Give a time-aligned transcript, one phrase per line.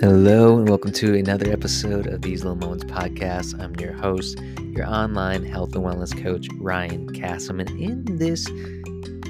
[0.00, 3.60] Hello, and welcome to another episode of These Little Moments podcast.
[3.60, 7.58] I'm your host, your online health and wellness coach, Ryan Kassim.
[7.58, 8.48] In this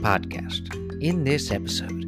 [0.03, 0.71] podcast,
[1.03, 2.05] in this episode,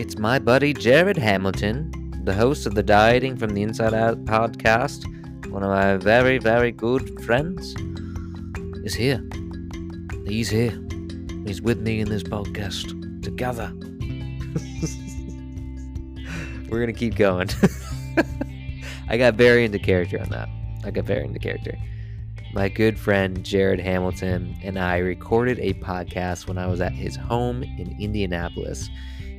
[0.00, 1.92] it's my buddy Jared Hamilton,
[2.24, 5.04] the host of the Dieting from the Inside Out podcast.
[5.50, 7.74] One of my very, very good friends
[8.86, 9.22] is here.
[10.26, 10.82] He's here.
[11.44, 13.70] He's with me in this podcast together.
[16.70, 17.48] We're gonna keep going.
[19.08, 20.48] I got very into character on that.
[20.84, 21.76] I got very into character.
[22.52, 27.16] My good friend Jared Hamilton and I recorded a podcast when I was at his
[27.16, 28.88] home in Indianapolis.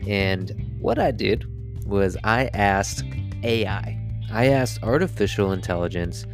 [0.08, 1.45] And what I did
[1.86, 3.05] was I asked
[3.44, 3.98] AI,
[4.31, 6.25] I asked artificial intelligence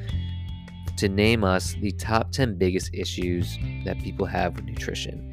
[0.98, 5.27] to name us the top 10 biggest issues that people have with nutrition.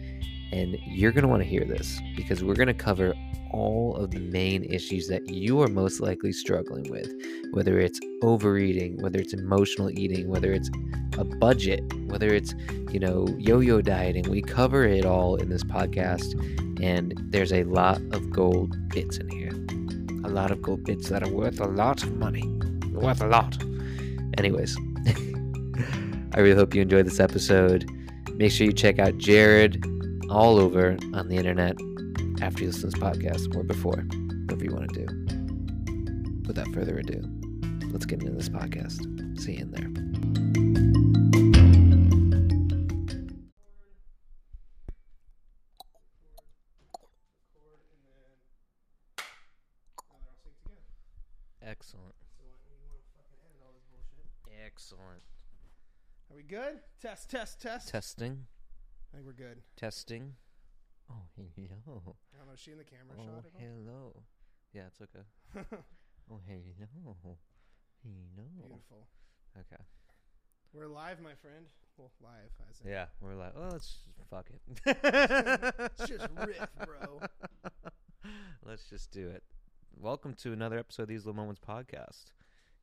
[0.55, 3.13] And you're going to want to hear this because we're going to cover
[3.51, 7.13] all of the main issues that you are most likely struggling with,
[7.51, 10.71] whether it's overeating, whether it's emotional eating, whether it's
[11.19, 12.55] a budget, whether it's,
[12.93, 14.31] you know, yo yo dieting.
[14.31, 16.41] We cover it all in this podcast.
[16.81, 19.51] And there's a lot of gold bits in here.
[20.25, 22.47] A lot of gold bits that are worth a lot of money.
[22.93, 23.61] Worth a lot.
[24.39, 24.77] Anyways,
[26.33, 27.91] I really hope you enjoyed this episode.
[28.35, 29.85] Make sure you check out Jared
[30.31, 31.77] all over on the internet
[32.41, 34.05] after you listen to this podcast or before,
[34.45, 36.47] whatever you want to do.
[36.47, 37.23] Without further ado,
[37.91, 39.01] let's get into this podcast.
[39.41, 39.91] See you in there.
[51.67, 52.15] Excellent.
[54.65, 55.23] Excellent.
[56.31, 56.81] Are we good?
[57.01, 57.89] Test, test, test.
[57.89, 58.47] Testing.
[59.15, 59.59] I think we're good.
[59.77, 60.33] Testing.
[61.09, 62.17] Oh, hello.
[62.35, 62.55] I don't know.
[62.55, 64.23] Is she in the camera Oh, shot at hello.
[64.73, 65.67] Yeah, it's okay.
[66.33, 67.37] Oh, hello.
[68.03, 68.49] Hello.
[68.57, 69.07] Beautiful.
[69.59, 69.83] Okay.
[70.73, 71.67] We're live, my friend.
[71.99, 72.51] Well, live.
[72.71, 73.53] As in, Yeah, we're live.
[73.57, 75.77] oh, let's just fuck it.
[75.79, 77.21] Let's just riff, bro.
[78.67, 79.43] Let's just do it.
[79.95, 82.33] Welcome to another episode of These Little Moments podcast.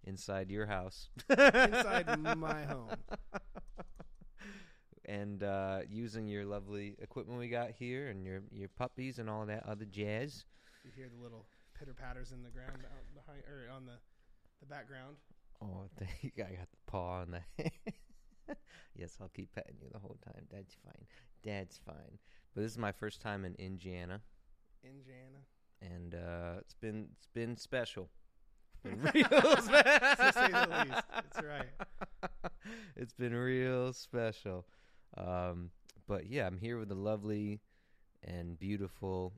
[0.03, 1.09] Inside your house.
[1.28, 2.90] Inside my home.
[5.06, 9.45] And uh, using your lovely equipment we got here and your, your puppies and all
[9.47, 10.45] that other jazz.
[10.85, 11.45] You hear the little
[11.78, 13.94] pitter patters in the ground out behind, or on the
[14.61, 15.16] the background.
[15.61, 16.44] Oh, thank you.
[16.44, 17.72] I got the paw on the.
[18.95, 20.44] yes, I'll keep petting you the whole time.
[20.51, 21.06] Dad's fine.
[21.44, 22.19] Dad's fine.
[22.53, 24.22] But this is my first time in Indiana,
[24.84, 25.40] Indiana.
[25.81, 28.09] and uh, it's been it's been special.
[28.84, 30.16] Been real special.
[30.16, 31.03] To say the least.
[31.13, 32.51] That's right.
[32.95, 34.66] It's been real special.
[35.17, 35.72] Um,
[36.07, 37.61] but yeah, I'm here with the lovely
[38.23, 39.33] and beautiful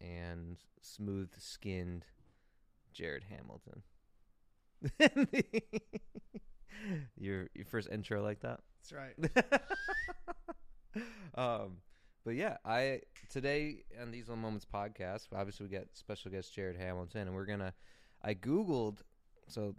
[0.00, 2.04] and smooth skinned
[2.92, 3.82] Jared Hamilton.
[7.16, 8.60] your your first intro like that?
[8.82, 9.14] That's right.
[11.34, 11.78] um,
[12.24, 13.00] but yeah, I
[13.30, 17.46] today on these little moments podcast, obviously we got special guest Jared Hamilton, and we're
[17.46, 17.74] gonna.
[18.22, 18.98] I googled,
[19.46, 19.74] so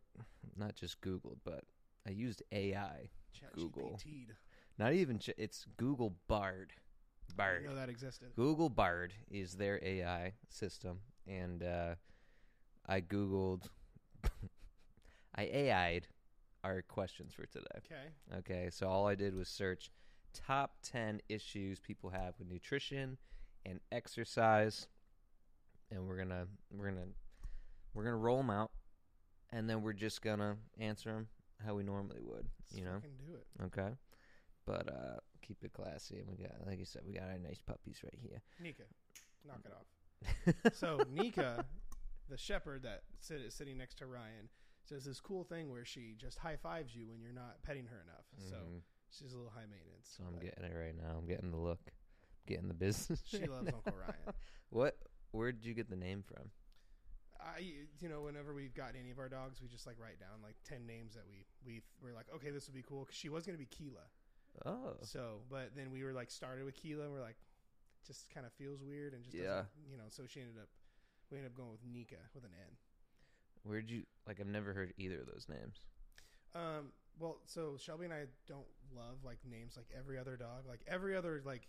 [0.56, 1.64] not just googled, but
[2.08, 3.10] I used AI.
[3.56, 4.00] Google.
[4.04, 4.34] ChatGPT'd.
[4.80, 6.72] Not even ch- it's Google Bard.
[7.32, 7.62] I Bard.
[7.64, 8.30] didn't know that existed.
[8.36, 11.96] Google Bard is their AI system, and uh,
[12.88, 13.66] I googled.
[15.36, 16.08] I AI'd
[16.64, 17.66] our questions for today.
[17.78, 18.38] Okay.
[18.40, 19.90] Okay, so all I did was search
[20.34, 23.18] top 10 issues people have with nutrition
[23.66, 24.88] and exercise
[25.92, 27.08] and we're going to we're going to
[27.94, 28.72] we're going to roll them out
[29.52, 31.28] and then we're just going to answer them
[31.66, 32.96] how we normally would, Let's you know.
[32.96, 33.64] fucking do it.
[33.66, 33.94] Okay?
[34.70, 37.60] But uh keep it classy and we got like you said we got our nice
[37.66, 38.42] puppies right here.
[38.62, 38.84] Nika,
[39.48, 40.74] knock it off.
[40.76, 41.66] So Nika,
[42.30, 44.50] the shepherd that sit, is sitting next to Ryan,
[44.88, 48.04] does this cool thing where she just high fives you when you're not petting her
[48.04, 48.26] enough.
[48.50, 48.82] So Mhm.
[49.10, 50.14] she's a little high maintenance.
[50.18, 51.18] so I'm but getting it right now.
[51.18, 51.80] I'm getting the look.
[52.46, 53.22] Getting the business.
[53.26, 53.78] She right loves now.
[53.86, 54.34] Uncle Ryan.
[54.70, 54.98] What
[55.32, 56.52] where did you get the name from?
[57.40, 57.60] I,
[58.02, 60.56] you know, whenever we've gotten any of our dogs, we just like write down like
[60.68, 63.46] ten names that we we were like, okay, this would be cool because she was
[63.46, 64.04] gonna be Keela.
[64.66, 64.96] Oh.
[65.04, 67.38] So, but then we were like started with Keela, and we're like,
[68.06, 69.44] just kind of feels weird and just Yeah.
[69.64, 70.06] doesn't, you know.
[70.10, 70.70] So she ended up,
[71.32, 72.76] we ended up going with Nika with an N.
[73.64, 74.40] Where'd you like?
[74.40, 75.80] I've never heard either of those names.
[76.56, 78.66] Um, well, so Shelby and I don't
[78.96, 80.66] love like names like every other dog.
[80.68, 81.68] Like every other like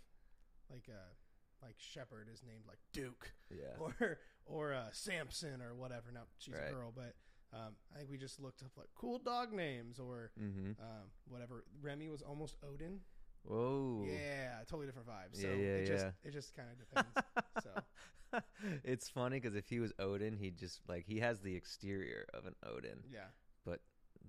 [0.71, 1.13] like uh
[1.61, 3.75] like Shepherd is named like Duke Yeah.
[3.79, 6.11] or or uh, Samson or whatever.
[6.13, 6.69] Now she's Right.
[6.69, 7.13] a girl, but
[7.53, 10.81] um, I think we just looked up like cool dog names or Mm-hmm.
[10.81, 11.63] um, whatever.
[11.81, 12.99] Remy was almost Odin.
[13.43, 14.05] Whoa.
[14.07, 15.41] Yeah, totally different vibes.
[15.41, 16.11] So Yeah, yeah, it just yeah.
[16.29, 17.63] it just kind of depends.
[17.63, 18.39] so
[18.83, 22.45] it's funny because if he was Odin, he just like he has the exterior of
[22.45, 23.21] an Odin, Yeah.
[23.65, 23.79] But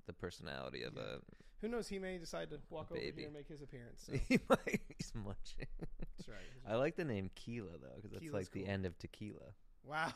[0.06, 1.18] the personality of Yeah.
[1.60, 1.86] Who knows?
[1.86, 4.02] He may decide to walk over here and make his appearance.
[4.10, 4.18] So.
[4.28, 5.68] He might, he's munching.
[6.16, 6.38] That's right.
[6.68, 9.52] I like the name Keela though because that's like the end of tequila.
[9.84, 10.12] Wow.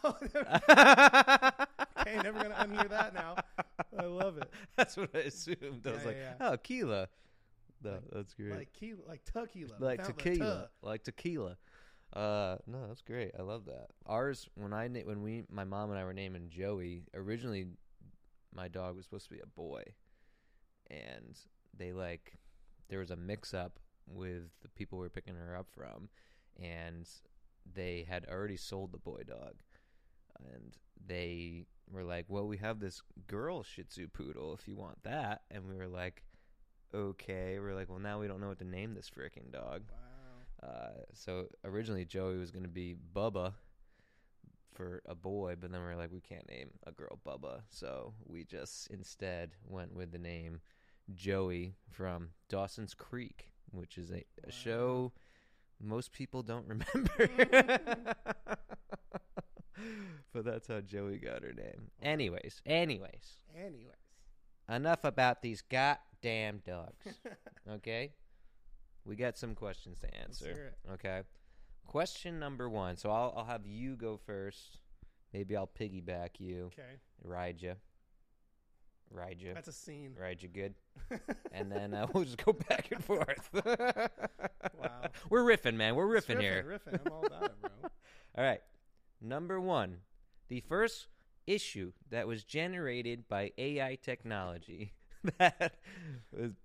[2.16, 3.36] okay, never gonna unhear that now.
[3.98, 4.50] I love it.
[4.76, 5.86] That's what I assumed.
[5.86, 7.08] I was Yeah, like, yeah, oh, Keela.
[7.82, 8.50] No, Like- that's great.
[8.52, 11.56] Like tequila, like tequila, like tequila, like tequila.
[12.12, 13.32] Uh, no, that's great.
[13.38, 13.88] I love that.
[14.06, 17.02] Ours, when I when we, my mom and I were naming Joey.
[17.14, 17.66] Originally,
[18.54, 19.82] my dog was supposed to be a boy,
[20.90, 21.38] and
[21.76, 22.38] they like
[22.88, 26.08] there was a mix up with the people we were picking her up from,
[26.60, 27.08] and
[27.74, 29.56] they had already sold the boy dog,
[30.54, 34.54] and they were like, "Well, we have this girl Shih Tzu poodle.
[34.58, 36.22] If you want that," and we were like.
[36.94, 39.82] Okay, we're like, well, now we don't know what to name this freaking dog.
[39.90, 40.68] Wow.
[40.68, 43.54] Uh, so originally Joey was going to be Bubba
[44.72, 48.14] for a boy, but then we are like, we can't name a girl Bubba, so
[48.24, 50.60] we just instead went with the name
[51.12, 54.22] Joey from Dawson's Creek, which is a, Wow.
[54.46, 55.12] a show
[55.82, 57.78] most people don't remember.
[60.36, 61.90] but that's how Joey got her name.
[62.02, 63.96] Anyways, anyways, Anyways.
[64.68, 67.06] enough about these goddamn dogs.
[67.68, 68.12] Okay,
[69.04, 70.44] we got some questions to answer.
[70.54, 70.90] hear it.
[70.92, 71.22] Okay.
[71.86, 72.96] Question number one.
[72.96, 74.78] So I'll I'll have you go first.
[75.32, 77.00] Maybe I'll piggyback you, Okay.
[77.24, 77.74] ride you,
[79.10, 80.14] ride you, That's a scene.
[80.20, 80.74] ride you good,
[81.52, 83.48] and then uh, we'll just go back and forth.
[83.54, 85.02] Wow.
[85.30, 85.94] We're riffing, man.
[85.96, 86.78] We're riffing here.
[86.86, 87.00] Riffing.
[87.06, 87.70] I'm all about it, bro.
[88.36, 88.60] All right.
[89.20, 89.98] Number one,
[90.48, 91.08] the first
[91.46, 94.92] issue that was generated by AI technology
[95.38, 95.76] that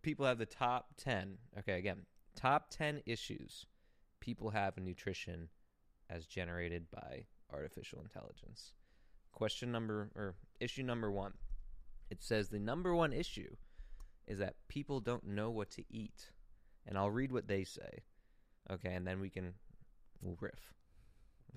[0.01, 1.37] people have the top 10.
[1.59, 2.05] Okay, again,
[2.35, 3.65] top 10 issues
[4.19, 5.49] people have in nutrition
[6.09, 8.73] as generated by artificial intelligence.
[9.31, 11.33] Question number, or issue number one.
[12.09, 13.55] It says the number one issue
[14.27, 16.31] is that people don't know what to eat.
[16.85, 18.03] And I'll read what they say.
[18.71, 19.53] Okay, and then we can,
[20.21, 20.73] we'll riff.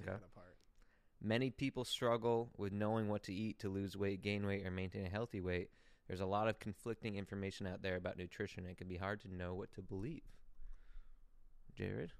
[0.01, 0.17] Okay.
[1.25, 5.07] Many people struggle with knowing what to eat to lose weight, gain weight, or maintain
[5.07, 5.71] a healthy weight.
[6.07, 8.65] There's a lot of conflicting information out there about nutrition.
[8.65, 10.21] and It can be hard to know what to believe.
[11.75, 12.13] Jared,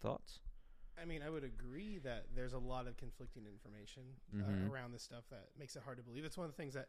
[0.00, 0.38] thoughts?
[1.00, 4.02] I mean, I would agree that there's a lot of conflicting information
[4.38, 6.24] uh, around this stuff that makes it hard to believe.
[6.24, 6.86] It's one of the things that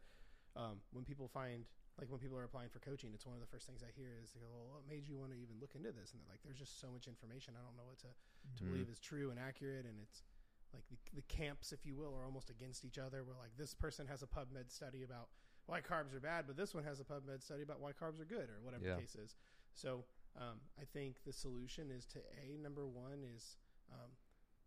[0.54, 1.64] um, when people find,
[1.98, 4.14] like when people are applying for coaching, it's one of the first things I hear
[4.22, 6.12] is, they go, well, what made you want to even look into this?
[6.12, 7.54] And they're like, there's just so much information.
[7.58, 8.68] I don't know what to, to Mhm.
[8.68, 9.86] believe is true and accurate.
[9.88, 10.22] And it's
[10.74, 13.24] like the, the camps, if you will, are almost against each other.
[13.24, 15.28] Where like this person has a PubMed study about
[15.66, 18.24] why carbs are bad, but this one has a PubMed study about why carbs are
[18.24, 18.94] good, or whatever Yeah.
[18.96, 19.36] the case is.
[19.74, 20.04] So
[20.36, 23.56] um, I think the solution is to a number one is
[23.92, 24.10] um,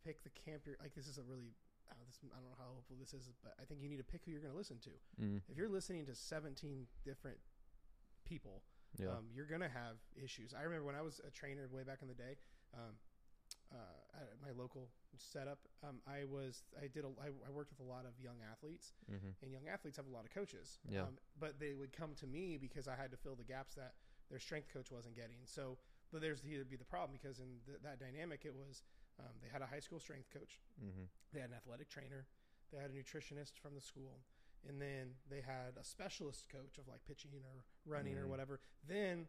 [0.06, 0.94] pick the camp you're like.
[0.96, 1.54] This is a really
[1.92, 4.04] uh, this, I don't know how helpful this is, but I think you need to
[4.04, 4.90] pick who you're going to listen to.
[5.22, 7.38] Mm, If you're listening to 17 different
[8.26, 8.64] people,
[8.98, 9.10] yeah.
[9.10, 10.54] um, you're gonna have issues.
[10.58, 12.38] I remember when I was a trainer way back in the day,
[12.74, 12.96] um,
[13.74, 17.80] uh, at my local setup, um, I was I did a, I, I worked with
[17.86, 20.80] a lot of young athletes, hmm and young athletes have a lot of coaches.
[20.90, 21.04] Yeah.
[21.04, 23.94] Um, but they would come to me because I had to fill the gaps that
[24.30, 25.38] their strength coach wasn't getting.
[25.46, 25.78] So,
[26.12, 28.84] but there's here be the problem because in th- that dynamic, it was
[29.20, 32.26] um, they had a high school strength coach, hmm they had an athletic trainer,
[32.72, 34.20] they had a nutritionist from the school,
[34.68, 38.30] and then they had a specialist coach of like pitching or running or Mhm.
[38.30, 38.60] whatever.
[38.88, 39.28] Then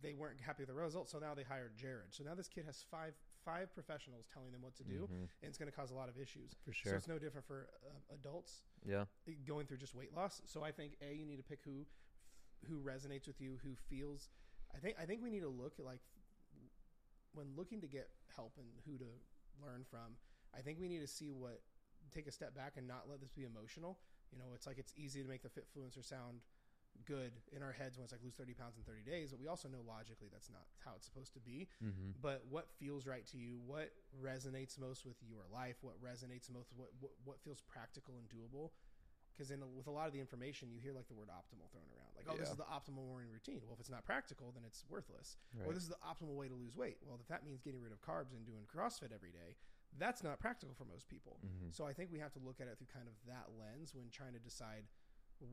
[0.00, 2.14] they weren't happy with the results, so now they hired Jared.
[2.14, 3.14] So now this kid has five
[3.46, 5.28] five professionals telling them what to do, Mhm.
[5.40, 6.54] and it's going to cause a lot of issues.
[6.64, 6.90] For sure.
[6.92, 9.06] So it's no different for uh, adults Yeah.
[9.46, 10.42] going through just weight loss.
[10.46, 11.86] So I think a you need to pick who
[12.66, 14.28] who resonates with you, who feels.
[14.74, 16.02] I think I think we need to look at like
[17.32, 19.06] when looking to get help and who to
[19.62, 20.16] learn from.
[20.52, 21.62] I think we need to see what
[22.10, 24.00] take a step back and not let this be emotional.
[24.32, 26.40] You know, it's like it's easy to make the Fitfluencer sound
[27.04, 29.48] good in our heads when it's like lose 30 pounds in 30 days, but we
[29.48, 31.68] also know logically that's not how it's supposed to be.
[31.80, 36.48] Hmm but what feels right to you what resonates most with your life what resonates
[36.50, 38.70] most what what, what feels practical and doable?
[39.32, 41.84] Because in with a lot of the information you hear like the word optimal thrown
[41.92, 42.12] around.
[42.16, 43.60] Like oh this is the optimal morning routine.
[43.66, 45.36] Well if it's not practical then it's worthless.
[45.66, 46.98] Or this is the optimal way to lose weight.
[47.04, 49.56] Well if that means getting rid of carbs and doing crossfit every day
[49.98, 51.38] that's not practical for most people.
[51.46, 51.72] Mhm.
[51.74, 54.10] so i think we have to look at it through kind of that lens when
[54.10, 54.84] trying to decide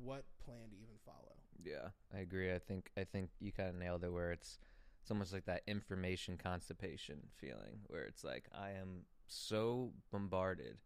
[0.01, 2.53] what plan to even follow Yeah, I agree.
[2.53, 4.11] I think I think you kind of nailed it.
[4.11, 4.57] Where it's
[5.01, 10.77] it's almost like that information constipation feeling, where it's like I am so bombarded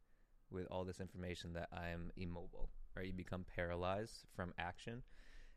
[0.49, 2.69] with all this information that I am immobile.
[2.95, 5.03] Right, you become paralyzed from action,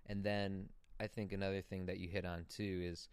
[0.07, 0.69] and then
[1.01, 3.09] I think another thing that you hit on too is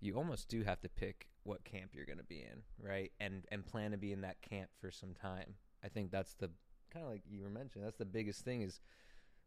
[0.00, 3.44] you almost do have to pick what camp you're going to be in, right, and
[3.50, 5.54] and plan to be in that camp for some time.
[5.84, 6.50] I think that's the
[6.92, 7.84] kind of like you were mentioning.
[7.84, 8.80] That's the biggest thing is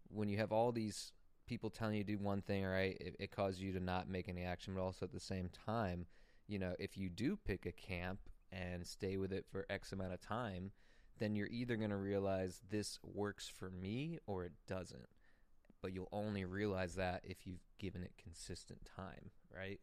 [0.09, 1.13] when you have all these
[1.47, 2.97] people telling you to do one thing, right?
[2.99, 6.05] It, it causes you to not make any action, but also at the same time,
[6.47, 8.19] you know, if you do pick a camp
[8.51, 10.71] and stay with it for X amount of time,
[11.19, 15.07] then you're either going to realize this works for me or it doesn't.
[15.81, 19.79] But you'll only realize that if you've given it consistent time, right?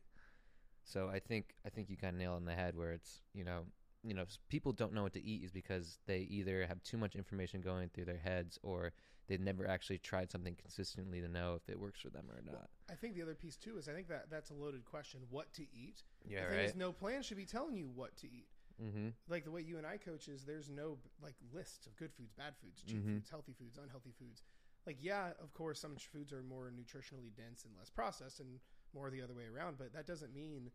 [0.85, 3.23] So I think I think you kind of nail it on the head where it's
[3.35, 3.63] you know
[4.03, 7.17] you know people don't know what to eat is because they either have too much
[7.17, 8.93] information going through their heads or
[9.29, 12.55] they've never actually tried something consistently to know if it works for them or not.
[12.55, 15.21] Well, I think the other piece too is I think that that's a loaded question.
[15.31, 16.05] What to eat?
[16.25, 16.61] Yeah, right.
[16.61, 18.47] is, no plan should be telling you what to eat.
[18.81, 19.09] mm-hmm.
[19.29, 22.33] Like the way you and I coach is there's no like list of good foods,
[22.33, 23.15] bad foods, cheap Mhm.
[23.15, 24.43] foods, healthy foods, unhealthy foods.
[24.87, 28.61] Like yeah, of course, some foods are more nutritionally dense and less processed, and
[28.95, 29.79] more the other way around.
[29.79, 30.71] But that doesn't mean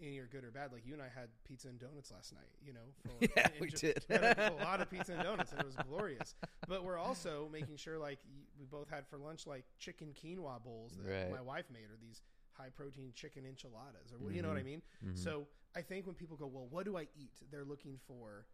[0.00, 0.72] any are good or bad.
[0.72, 2.50] Like you and I had pizza and donuts last night.
[2.64, 4.04] You know, for, Yeah, we ju- did.
[4.10, 6.34] a, lot of pizza and donuts, and it was glorious.
[6.68, 8.18] But we're also making sure like
[8.58, 11.30] we both had for lunch like chicken quinoa bowls that Right.
[11.30, 14.64] my wife made, or these high protein chicken enchiladas, or you know what I Mhm.
[14.64, 14.82] mean.
[15.04, 15.18] Mhm.
[15.18, 17.42] So I think when people go, well, what do I eat?
[17.50, 18.46] They're looking for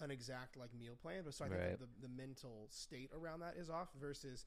[0.00, 1.22] an exact like meal plan.
[1.24, 1.78] But so I think Right.
[1.78, 3.88] the, the mental state around that is off.
[4.00, 4.46] Versus,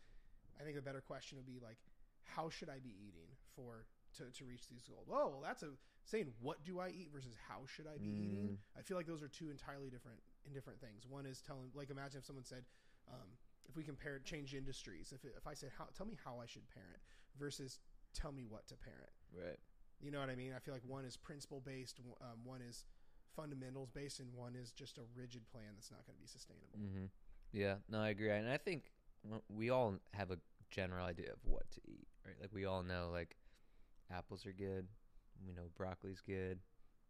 [0.59, 1.77] I think a better question would be like,
[2.23, 3.85] how should I be eating for
[4.17, 5.07] to, to reach these goals?
[5.11, 5.69] Oh, well, that's a
[6.05, 6.27] saying.
[6.41, 8.57] What do I eat versus how should I be eating?
[8.57, 8.79] Mm.
[8.79, 11.05] I feel like those are two entirely different in different things.
[11.07, 12.63] One is telling like imagine if someone said.
[13.07, 13.29] Um,
[13.69, 16.67] if we compare change industries, if, if I said how, tell me how I should
[16.69, 16.97] parent
[17.39, 17.77] versus
[18.13, 19.59] tell me what to parent, right.
[20.01, 20.53] you know what I mean?
[20.55, 22.85] I feel like one is principle based, um, one is
[23.35, 26.79] fundamentals based, and one is just a rigid plan that's not going to be sustainable.
[26.79, 27.05] Mm-hmm.
[27.53, 28.91] Yeah, no, I agree, and I think
[29.49, 30.37] we all have a
[30.71, 32.35] general idea of what to eat, right?
[32.41, 33.35] Like we all know, like
[34.11, 34.87] apples are good.
[35.45, 36.59] We know broccoli's good.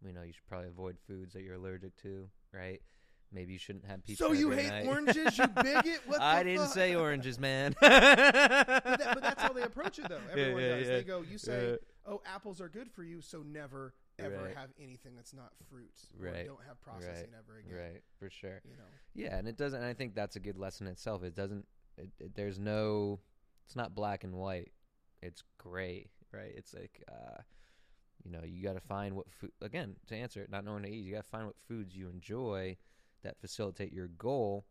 [0.03, 2.81] We know you should probably avoid foods that you're allergic to, right?
[3.31, 4.23] Maybe you shouldn't have pizza.
[4.23, 4.87] So you hate night.
[4.87, 6.01] oranges, you bigot?
[6.07, 6.73] What I didn't fuck?
[6.73, 7.75] say oranges, man.
[7.79, 10.19] But, that, but that's how they approach it, though.
[10.31, 10.87] Everyone yeah, does.
[10.87, 10.93] yeah.
[10.95, 11.75] They go, you say, Yeah.
[12.07, 14.57] "Oh, apples are good for you," so never ever Right.
[14.57, 15.91] have anything that's not fruit.
[16.19, 16.45] or Right.
[16.45, 17.77] don't have processing ever again.
[17.77, 18.61] right, for sure.
[18.65, 18.83] You know.
[19.13, 19.81] Yeah, and it doesn't.
[19.83, 21.21] I think that's a good lesson itself.
[21.23, 21.65] It doesn't.
[21.97, 23.19] It, it, there's no.
[23.65, 24.71] It's not black and white.
[25.21, 26.51] It's gray, right?
[26.55, 27.41] It's like, uh,
[28.23, 29.51] you know, you got to find what food.
[29.61, 32.09] Again, to answer it, not knowing to eat, you got to find what foods you
[32.09, 32.77] enjoy
[33.23, 34.65] that facilitate your goal,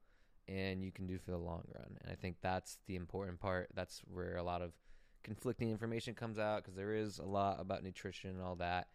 [0.47, 1.99] and you can do for the long run.
[2.01, 3.69] And I think that's the important part.
[3.75, 4.73] That's where a lot of
[5.23, 8.89] conflicting information comes out because there is a lot about nutrition and all that.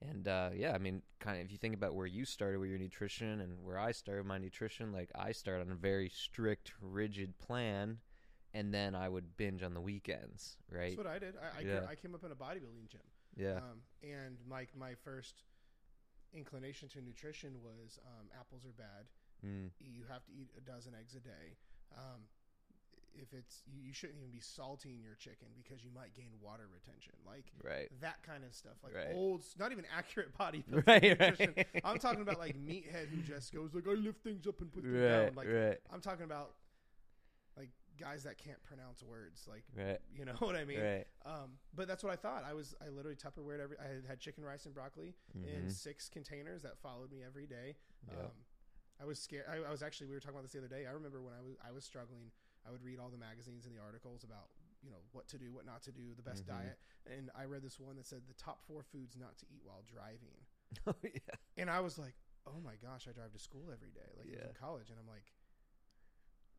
[0.00, 2.68] And uh, yeah, I mean, kind of if you think about where you started with
[2.68, 6.72] your nutrition and where I started my nutrition, like I started on a very strict,
[6.80, 7.98] rigid plan,
[8.52, 10.96] and then I would binge on the weekends, right?
[10.96, 11.34] That's what I did.
[11.36, 11.80] I, I, Yeah.
[11.88, 13.00] I came up in a bodybuilding gym.
[13.36, 15.42] Yeah, Um, and my my first
[16.32, 19.06] inclination to nutrition was um, apples are bad.
[19.44, 21.56] mm, You have to eat a dozen eggs a day.
[21.96, 22.22] Um,
[23.16, 26.64] if it's you, you shouldn't even be salting your chicken because you might gain water
[26.72, 27.14] retention.
[27.24, 28.74] Like right, that kind of stuff.
[28.82, 29.14] Like Right.
[29.14, 31.54] old, not even accurate bodybuilding right, right.
[31.84, 34.82] I'm talking about like meathead who just goes like I lift things up and put
[34.82, 35.34] them right, down.
[35.36, 36.54] Like right, I'm talking about
[37.98, 39.46] guys that can't pronounce words.
[39.48, 40.80] Like right, you know what I mean.
[40.80, 41.06] right.
[41.24, 42.44] Um, but that's what I thought.
[42.48, 43.76] I was I literally Tupperware every.
[43.78, 45.72] I had, had chicken, rice, and broccoli in Mhm.
[45.72, 47.76] six containers that followed me every day.
[48.08, 48.18] Yep.
[48.24, 48.30] Um,
[49.00, 49.46] I was scared.
[49.50, 50.06] I, I was actually.
[50.08, 50.86] We were talking about this the other day.
[50.86, 52.30] I remember when I was I was struggling.
[52.66, 54.48] I would read all the magazines and the articles about
[54.82, 56.48] you know what to do, what not to do, the best Mhm.
[56.48, 59.62] diet, and I read this one that said the top four foods not to eat
[59.64, 60.44] while driving,
[60.86, 62.14] oh yeah, and I was like,
[62.46, 64.48] oh my gosh, I drive to school every day, like Yeah.
[64.48, 65.32] in college, and I'm like.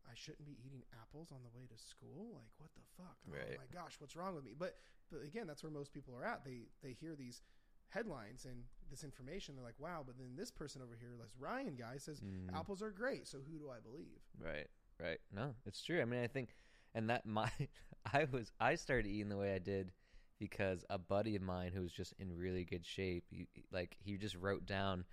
[0.10, 2.34] I shouldn't be eating apples on the way to school.
[2.34, 3.18] Like, what the fuck?
[3.28, 3.58] Right.
[3.58, 4.52] Oh my gosh, what's wrong with me?
[4.58, 4.76] But
[5.12, 6.44] but again, that's where most people are at.
[6.46, 7.42] They they hear these
[7.90, 9.56] headlines and this information.
[9.56, 10.04] They're like, wow.
[10.06, 12.56] But then this person over here, this Ryan guy, says Mhm.
[12.56, 13.28] apples are great.
[13.28, 14.22] So who do I believe?
[14.40, 14.68] Right,
[15.00, 15.20] right.
[15.32, 16.02] No, it's true.
[16.02, 16.56] I mean, I think,
[16.94, 17.50] and that my,
[18.14, 19.92] I was, I started eating the way I did
[20.40, 24.18] because a buddy of mine who was just in really good shape, he, like he
[24.18, 25.06] just wrote down,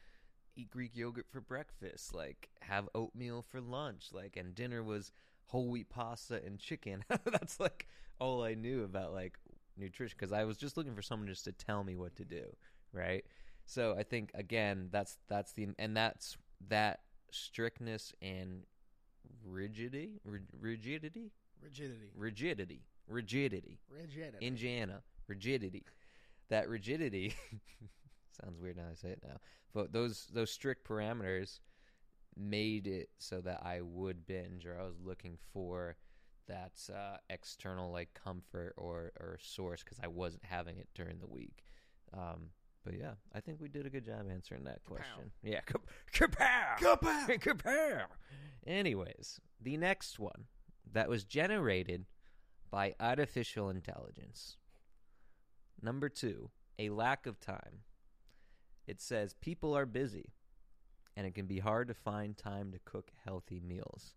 [0.57, 5.13] eat Greek yogurt for breakfast, like have oatmeal for lunch, like, and dinner was
[5.47, 7.05] whole wheat pasta and chicken.
[7.25, 9.39] That's like all I knew about like
[9.77, 12.45] nutrition because I was just looking for someone just to tell me what to do,
[12.93, 13.25] right?
[13.65, 16.37] So I think again, that's that's the and that's
[16.69, 18.65] that strictness and
[19.45, 21.31] rigidity, rig- rigidity,
[21.63, 22.11] Rigidity.
[22.17, 23.79] rigidity, rigidity.
[23.89, 24.45] Rigidity.
[24.47, 25.85] Indiana, rigidity.
[26.49, 27.35] That rigidity
[28.41, 29.39] sounds weird now I say it now.
[29.75, 31.61] But those those strict parameters
[32.37, 35.97] made it so that I would binge or I was looking for
[36.49, 41.29] that uh, external like comfort or or source because I wasn't having it during the
[41.29, 41.65] week.
[42.13, 42.51] Um,
[42.85, 44.97] but yeah, I think we did a good job answering that Kapow.
[44.97, 45.31] question.
[45.43, 47.27] Yeah, kap- kapow, Kapow!
[47.43, 48.03] kapow.
[48.67, 50.47] Anyways, the next one
[50.93, 52.07] that was generated
[52.71, 54.57] by artificial intelligence.
[55.81, 57.81] Number two, a lack of time.
[58.87, 60.33] It says people are busy,
[61.17, 64.15] and it can be hard to find time to cook healthy meals.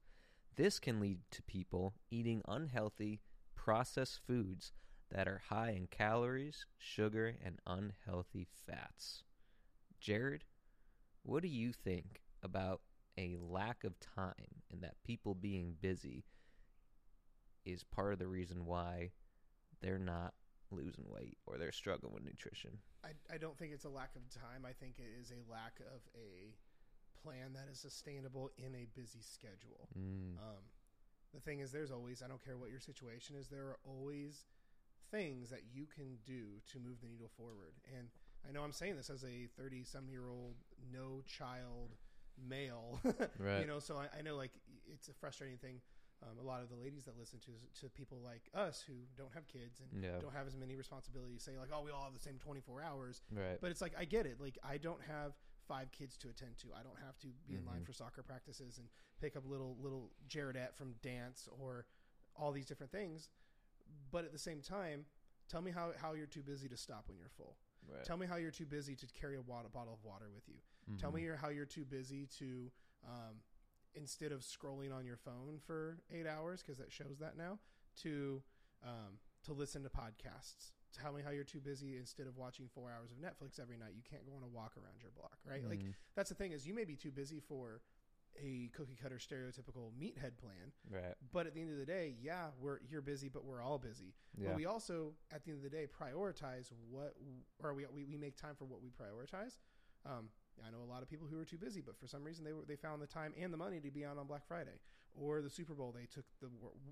[0.56, 3.22] This can lead to people eating unhealthy,
[3.56, 4.72] processed foods
[5.12, 9.24] that are high in calories, sugar, and unhealthy fats.
[10.00, 10.44] Jared,
[11.24, 12.82] what do you think about
[13.18, 16.26] a lack of time and that people being busy
[17.66, 19.12] is part of the reason why
[19.82, 20.34] they're not
[20.76, 22.72] losing weight or they're struggling with nutrition?
[23.04, 24.66] I, I don't think it's a lack of time.
[24.68, 26.54] I think it is a lack of a
[27.24, 29.90] plan that is sustainable in a busy schedule.
[29.98, 30.38] Mm.
[30.38, 30.64] Um,
[31.34, 34.46] the thing is, there's always, I don't care what your situation is, there are always
[35.12, 37.74] things that you can do to move the needle forward.
[37.98, 38.10] And
[38.48, 40.56] I know I'm saying this as a 30 some year old,
[40.92, 41.92] no child
[42.48, 43.00] male,
[43.40, 43.62] Right.
[43.62, 44.52] you know, so I, I know like
[44.92, 45.82] it's a frustrating thing.
[46.24, 49.34] Um, a lot of the ladies that listen to to people like us who don't
[49.34, 50.20] have kids and Yeah.
[50.20, 53.22] don't have as many responsibilities say like, oh, we all have the same 24 hours.
[53.32, 53.60] Right.
[53.60, 54.40] But it's like I get it.
[54.40, 55.34] Like I don't have
[55.68, 56.68] five kids to attend to.
[56.74, 57.86] I don't have to be in line Mhm.
[57.86, 58.88] for soccer practices and
[59.20, 61.86] pick up little little Jaredette from dance or
[62.36, 63.30] all these different things.
[64.12, 65.06] But at the same time,
[65.48, 67.58] tell me how, how you're too busy to stop when you're full.
[67.88, 68.04] right.
[68.04, 70.60] Tell me how you're too busy to carry a water, bottle of water with you.
[70.98, 71.16] Tell Mhm.
[71.16, 72.72] me how you're too busy to,
[73.04, 73.44] um,
[73.96, 77.60] instead of scrolling on your phone for eight hours, because that shows that now,
[78.02, 78.42] to
[78.84, 80.72] um, to listen to podcasts.
[80.94, 83.94] Tell me how you're too busy instead of watching four hours of Netflix every night.
[83.96, 85.68] You can't go on a walk around your block, right?
[85.68, 85.94] Like Mhm.
[86.16, 87.82] that's the thing is you may be too busy for
[88.38, 91.16] a cookie cutter stereotypical meathead plan, right.
[91.32, 94.14] but at the end of the day, yeah, we're you're busy, but we're all busy.
[94.38, 94.50] Yeah.
[94.50, 97.16] But we also, at the end of the day, prioritize what,
[97.60, 99.58] or we, we, we make time for what we prioritize.
[100.06, 100.30] Um,
[100.66, 102.54] I know a lot of people who are too busy, but for some reason they
[102.54, 104.80] were, they found the time and the money to be out on Black Friday
[105.14, 105.92] or the Super Bowl.
[105.92, 106.50] They took the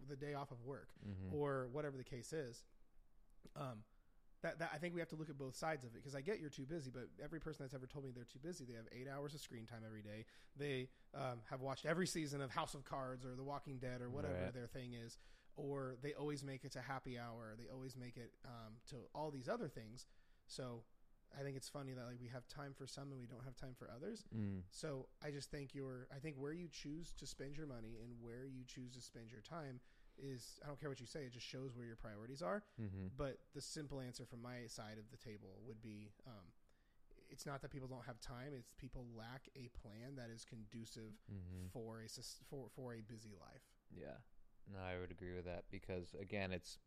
[0.09, 1.33] the day off of work Mhm.
[1.33, 2.63] or whatever the case is.
[3.55, 3.83] Um,
[4.41, 6.21] that, that I think we have to look at both sides of it because I
[6.21, 8.73] get you're too busy, but every person that's ever told me they're too busy, they
[8.73, 10.25] have eight hours of screen time every day.
[10.57, 14.09] They um, have watched every season of House of Cards or The Walking Dead or
[14.09, 14.53] whatever Right.
[14.53, 15.17] their thing is,
[15.55, 17.55] or they always make it to happy hour.
[17.57, 20.07] They always make it um, to all these other things.
[20.47, 20.83] So
[21.37, 23.55] I think it's funny that like we have time for some and we don't have
[23.55, 24.23] time for others.
[24.35, 24.61] Mm.
[24.71, 28.13] So I just think your I think where you choose to spend your money and
[28.21, 29.79] where you choose to spend your time
[30.17, 32.63] is I don't care what you say, it just shows where your priorities are.
[32.79, 33.09] Mhm.
[33.17, 36.53] But the simple answer from my side of the table would be um,
[37.29, 41.13] it's not that people don't have time, it's people lack a plan that is conducive
[41.31, 41.71] Mhm.
[41.71, 42.07] for a
[42.49, 43.63] for for a busy life.
[43.89, 44.17] Yeah.
[44.71, 46.77] No, I would agree with that because again, it's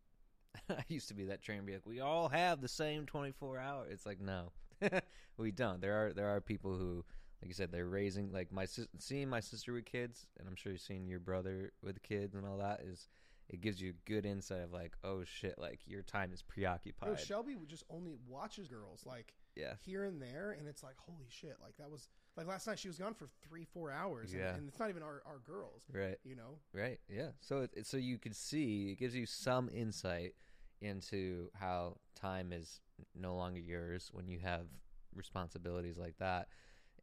[0.70, 3.58] I used to be that train be like, we all have the same twenty four
[3.58, 3.86] hour.
[3.90, 4.52] It's like no,
[5.36, 5.80] we don't.
[5.80, 7.04] There are there are people who,
[7.42, 10.56] like you said, they're raising like my sis- seeing my sister with kids, and I'm
[10.56, 13.08] sure you've seen your brother with kids and all that is.
[13.48, 17.10] It gives you a good insight of like, oh shit, like your time is preoccupied.
[17.12, 21.28] Oh, Shelby just only watches girls like yeah, here and there, and it's like holy
[21.28, 21.56] shit!
[21.62, 24.54] Like that was like last night she was gone for three four hours, and, Yeah.
[24.56, 26.18] and it's not even our our girls, right.
[26.24, 26.58] you know.
[26.74, 26.98] Right.
[27.08, 27.28] Yeah.
[27.40, 30.34] So it, it- so you could see it gives you some insight
[30.80, 32.80] into how time is
[33.14, 34.66] no longer yours when you have
[35.14, 36.48] responsibilities like that,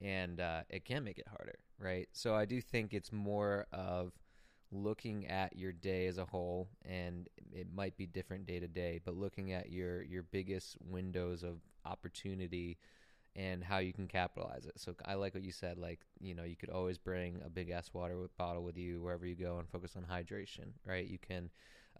[0.01, 1.59] and uh, it can make it harder.
[1.79, 2.07] Right.
[2.13, 4.13] So I do think it's more of
[4.71, 8.99] looking at your day as a whole, and it might be different day to day,
[9.03, 12.77] but looking at your your biggest windows of opportunity
[13.35, 14.79] and how you can capitalize it.
[14.79, 15.77] So I like what you said.
[15.77, 19.25] Like you know, you could always bring a big ass water bottle with you wherever
[19.25, 20.73] you go and focus on hydration.
[20.85, 21.07] Right?
[21.07, 21.49] You can,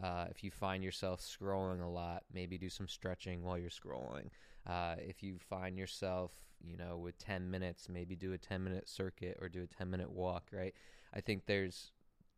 [0.01, 4.29] uh, if you find yourself scrolling a lot, maybe do some stretching while you're scrolling.
[4.65, 8.87] Uh, if you find yourself, you know, with ten minutes, maybe do a ten minute
[8.87, 10.45] circuit or do a ten minute walk.
[10.51, 10.73] Right?
[11.13, 11.91] I think there's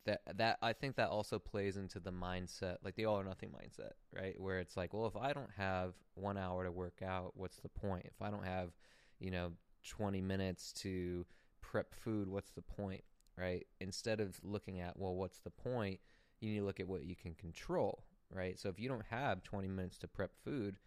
[0.06, 3.50] that that I think that also plays into the mindset, like the all or nothing
[3.50, 4.40] mindset, right?
[4.40, 7.70] Where it's like, well, if I don't have one hour to work out, what's the
[7.70, 8.06] point?
[8.06, 8.72] If I don't have,
[9.20, 9.52] you know,
[9.88, 11.26] twenty minutes to
[11.62, 13.04] prep food, what's the point,
[13.38, 13.66] right?
[13.80, 16.00] Instead of looking at, well, what's the point?
[16.46, 18.60] You need to look at what you can control, right?
[18.60, 20.78] So if you don't have twenty minutes to prep food,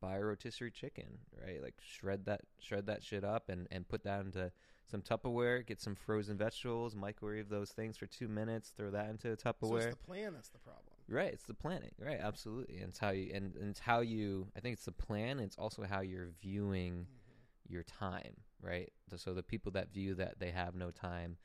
[0.00, 1.62] buy a rotisserie chicken, right?
[1.62, 4.50] Like shred that shred that shit up and and put that into
[4.86, 9.32] some Tupperware, get some frozen vegetables, microwave those things for two minutes, throw that into
[9.32, 9.86] a So Tupperware.
[9.86, 10.94] it's the plan that's the problem.
[11.08, 11.92] right, it's the planning.
[11.98, 12.78] Right, absolutely.
[12.78, 15.56] And it's how you and, and it's how you I think it's the plan, it's
[15.58, 17.72] also how you're viewing mm-hmm.
[17.72, 18.90] your time, right?
[19.10, 21.36] So- So the people that view that they have no time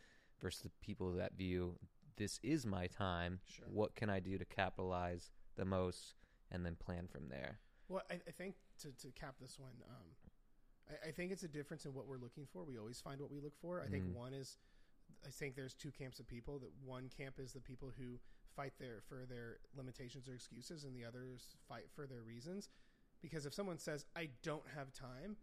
[0.42, 1.78] versus the people that view
[2.20, 3.40] this is my time.
[3.48, 3.66] Sure.
[3.72, 6.14] What can I do to capitalize the most
[6.52, 7.60] and then plan from there?
[7.88, 10.06] Well, I, I think to, to cap this one, um,
[10.88, 12.64] I, I think it's a difference in what we're looking for.
[12.64, 13.82] We always find what we look for.
[13.82, 14.14] I think Mhm.
[14.14, 14.58] one is,
[15.26, 16.60] I think there's two camps of people.
[16.60, 18.20] That one camp is the people who
[18.56, 22.70] fight their for their limitations or excuses, and the others fight for their reasons.
[23.22, 25.38] Because if someone says, "I don't have time,"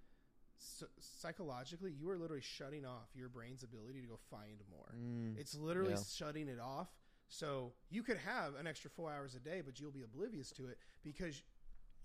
[0.58, 4.94] so, psychologically, you are literally shutting off your brain's ability to go find more.
[4.96, 6.02] Mm, It's literally Yeah.
[6.02, 6.88] shutting it off.
[7.28, 10.66] So you could have an extra four hours a day, but you'll be oblivious to
[10.68, 11.42] it because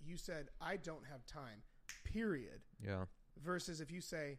[0.00, 1.62] you said, I don't have time,
[2.04, 2.62] period.
[2.80, 3.06] yeah.
[3.38, 4.38] Versus if you say,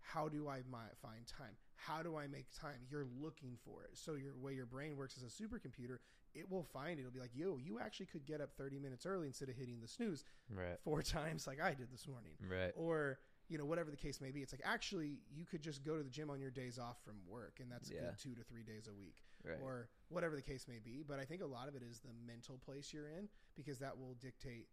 [0.00, 0.62] How do I
[1.02, 1.56] find time?
[1.74, 2.86] How do I make time?
[2.88, 3.96] You're looking for it.
[3.96, 5.98] So your way your brain works as a supercomputer,
[6.36, 7.02] it will find it.
[7.02, 9.80] It'll be like, yo, you actually could get up 30 minutes early instead of hitting
[9.80, 10.78] the snooze Right.
[10.84, 12.72] four times like I did this morning Right.
[12.76, 13.18] or
[13.48, 16.02] you know whatever the case may be it's like actually you could just go to
[16.02, 18.00] the gym on your days off from work and that's a Yeah.
[18.00, 19.58] good two to three days a week Right.
[19.62, 22.10] or whatever the case may be but i think a lot of it is the
[22.26, 24.66] mental place you're in because that will dictate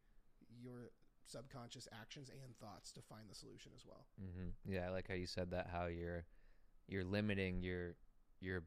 [0.60, 0.90] your
[1.28, 4.74] subconscious actions and thoughts to find the solution as well Mm-hmm.
[4.74, 5.68] Yeah, I like how you said that.
[5.72, 6.26] How you're
[6.88, 7.96] you're limiting your
[8.42, 8.64] your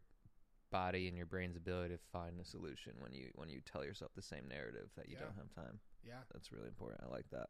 [0.70, 4.10] body and your brain's ability to find a solution when you when you tell yourself
[4.16, 5.24] the same narrative that you Yeah.
[5.26, 5.78] don't have time.
[6.04, 7.00] yeah That's really important.
[7.06, 7.48] I like that.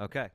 [0.00, 0.28] Okay,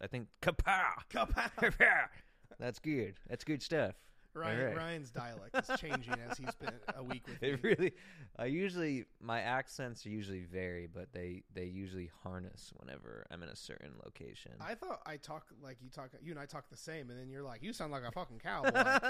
[0.00, 0.92] I think kapow.
[1.12, 2.08] Kapow!
[2.58, 3.14] That's good.
[3.28, 3.94] That's good stuff.
[4.34, 4.76] Ryan, right.
[4.76, 7.92] ryan's dialect is changing as he's been a week with me It really.
[8.38, 13.56] I usually my accents usually vary, but they they usually harness whenever I'm in a
[13.56, 14.52] certain location.
[14.60, 17.28] i thought i talk like you talk you and i talk the same and then
[17.28, 19.02] you're like you sound like a fucking cowboy I'm like,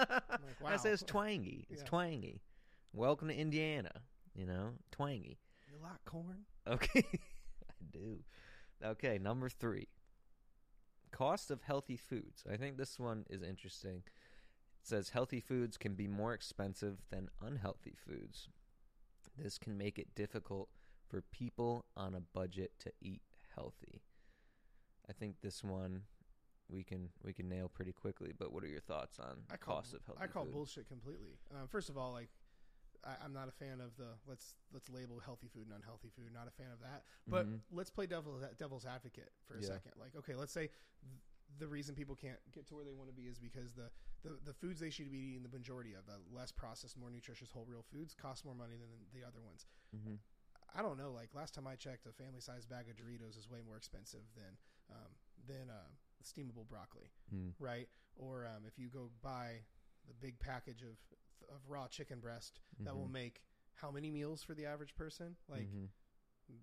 [0.66, 0.92] I say wow.
[0.94, 1.66] it's twangy.
[1.70, 1.88] It's Yeah.
[1.88, 2.40] twangy.
[2.92, 3.92] Welcome to Indiana.
[4.34, 5.38] You know, twangy.
[5.68, 7.04] you like corn Okay,
[7.70, 8.18] I do.
[8.84, 9.88] Okay, number three.
[11.10, 12.42] Cost of healthy foods.
[12.50, 14.02] I think this one is interesting.
[14.82, 18.48] Says healthy foods can be more expensive than unhealthy foods.
[19.38, 20.68] This can make it difficult
[21.08, 23.22] for people on a budget to eat
[23.54, 24.02] healthy.
[25.08, 26.02] I think this one
[26.68, 28.32] we can we can nail pretty quickly.
[28.36, 30.52] But what are your thoughts on I call cost of healthy I call food?
[30.52, 31.38] bullshit completely.
[31.52, 32.30] Um, first of all, like
[33.04, 36.32] I, I'm not a fan of the let's let's label healthy food and unhealthy food.
[36.34, 37.04] Not a fan of that.
[37.28, 37.60] But Mhm.
[37.70, 39.68] let's play devil's devil's advocate for a Yeah.
[39.68, 39.92] second.
[39.96, 40.70] Like, okay, let's say
[41.58, 43.90] the reason people can't get to where they want to be is because the,
[44.22, 47.50] the the foods they should be eating, the majority of the less processed, more nutritious,
[47.50, 49.66] whole real foods, cost more money than the other ones.
[49.94, 50.18] Mhm.
[50.74, 51.12] I don't know.
[51.12, 54.22] Like last time I checked, a family size bag of Doritos is way more expensive
[54.34, 54.56] than
[54.90, 55.12] um,
[55.46, 55.88] than uh,
[56.24, 57.52] steamable broccoli Mm.
[57.58, 57.88] right?
[58.16, 59.64] Or um, if you go buy
[60.06, 60.96] the big package of
[61.48, 63.12] of raw chicken breast that will Mhm.
[63.12, 63.42] make
[63.74, 65.36] how many meals for the average person?
[65.48, 65.88] Like, Mhm.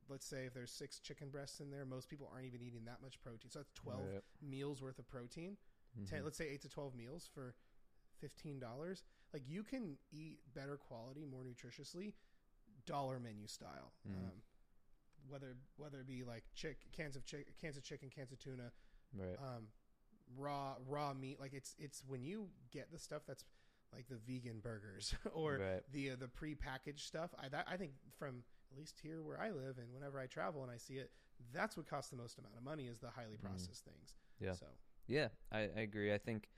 [0.08, 3.02] Let's say if there's six chicken breasts in there, most people aren't even eating that
[3.02, 3.49] much protein.
[3.49, 4.23] So that's twelve Right.
[4.41, 5.58] meals worth of protein.
[6.06, 6.25] Ten, Mhm.
[6.25, 7.56] let's say eight to twelve meals for
[8.19, 9.04] fifteen dollars.
[9.34, 12.13] Like you can eat better quality, more nutritiously,
[12.86, 13.93] dollar menu style.
[14.08, 14.15] Mhm.
[14.15, 14.43] Um,
[15.28, 18.71] whether whether it be like chick cans of chick, cans of chicken, cans of tuna,
[19.13, 19.38] Right.
[19.39, 19.71] um,
[20.36, 21.39] raw raw meat.
[21.39, 23.43] Like it's it's when you get the stuff that's
[23.91, 25.91] like the vegan burgers or Right.
[25.91, 27.34] the uh, the prepackaged stuff.
[27.38, 30.63] I that, I think from at least here where I live and whenever I travel
[30.63, 31.12] and I see it,
[31.53, 34.15] that's what costs the most amount of money is the highly processed things.
[34.41, 34.45] Mm.
[34.47, 34.53] Yeah.
[34.53, 34.65] So
[35.08, 36.13] Yeah, I, I agree.
[36.13, 36.49] I think,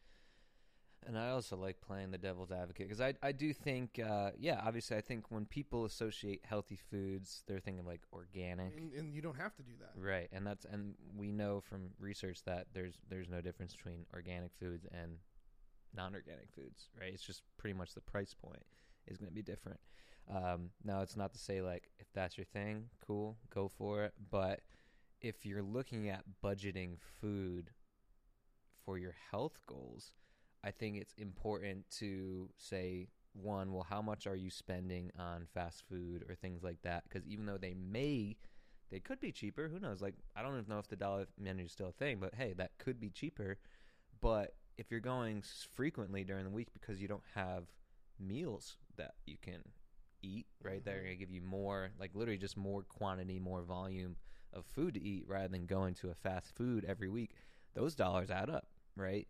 [1.06, 4.62] and I also like playing the devil's advocate because I I do think, uh, yeah,
[4.63, 9.21] obviously, I think when people associate healthy foods, they're thinking like organic, and, and you
[9.21, 10.00] don't have to do that.
[10.00, 10.30] right?
[10.32, 14.86] And that's and we know from research that there's there's no difference between organic foods
[14.91, 15.17] and
[15.95, 17.12] non-organic foods, right?
[17.13, 18.63] It's just pretty much the price point
[19.08, 19.80] is going to be different.
[20.32, 24.13] Um, now, it's not to say like if that's your thing, cool, go for it.
[24.30, 24.62] But
[25.22, 27.72] if you're looking at budgeting food
[28.86, 30.13] for your health goals,
[30.63, 35.84] I think it's important to say one, well, how much are you spending on fast
[35.89, 37.04] food or things like that?
[37.08, 38.38] Because even though they may,
[38.89, 39.70] they could be cheaper.
[39.70, 40.02] Who knows?
[40.02, 42.54] Like, I don't even know if the dollar menu is still a thing, but hey,
[42.58, 43.58] that could be cheaper.
[44.20, 47.65] But if you're going frequently during the week because you don't have
[48.20, 49.62] meals that you can
[50.21, 50.77] eat, right?
[50.88, 51.03] Are Mhm.
[51.03, 54.17] going to give you more, like literally just more quantity, more volume
[54.53, 57.36] of food to eat rather than going to a fast food every week.
[57.73, 59.27] Those dollars add up, right?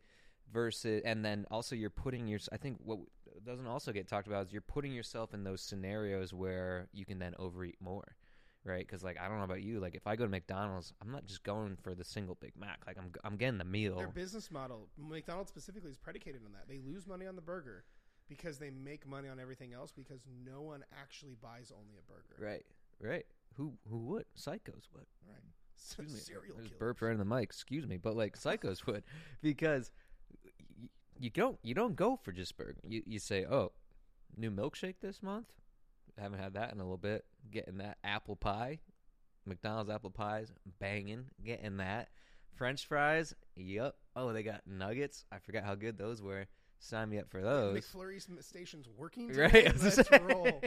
[0.52, 3.00] Versus, and then also you're putting your, I think what
[3.46, 7.20] doesn't also get talked about is you're putting yourself in those scenarios where you can
[7.20, 8.18] then overeat more,
[8.66, 8.86] right?
[8.86, 11.26] Because like I don't know about you, like if I go to McDonald's, I'm not
[11.26, 12.82] just going for the single Big Mac.
[12.86, 13.98] Like I'm I'm getting the meal.
[13.98, 16.68] Their business model, McDonald's specifically, is predicated on that.
[16.68, 17.86] They lose money on the burger
[18.32, 22.38] because they make money on everything else because no one actually buys only a burger.
[22.40, 22.66] Right,
[23.02, 23.26] right.
[23.58, 24.26] Who who would?
[24.40, 25.06] Psychos would.
[25.28, 25.44] Right.
[25.78, 26.20] Excuse me.
[26.20, 26.80] Serial I just killers.
[26.80, 27.44] burped right in the mic.
[27.44, 29.04] Excuse me, but like psychos would,
[29.42, 29.92] because
[31.20, 32.80] you don't you don't go for just burger.
[32.88, 33.74] You you say, oh,
[34.38, 35.54] new milkshake this month.
[36.18, 37.26] Haven't had that in a little bit.
[37.52, 38.80] Getting that apple pie,
[39.46, 41.26] McDonald's apple pies, banging.
[41.44, 42.08] Getting that
[42.56, 43.34] French fries.
[43.58, 43.96] Yep.
[44.16, 45.26] Oh, they got nuggets.
[45.32, 46.48] I forgot how good those were.
[46.84, 47.78] Sign me up for those.
[47.78, 49.32] McFlurry's station's working.
[49.36, 49.52] Right.
[49.52, 49.72] Today?
[49.72, 50.62] Was Let's roll.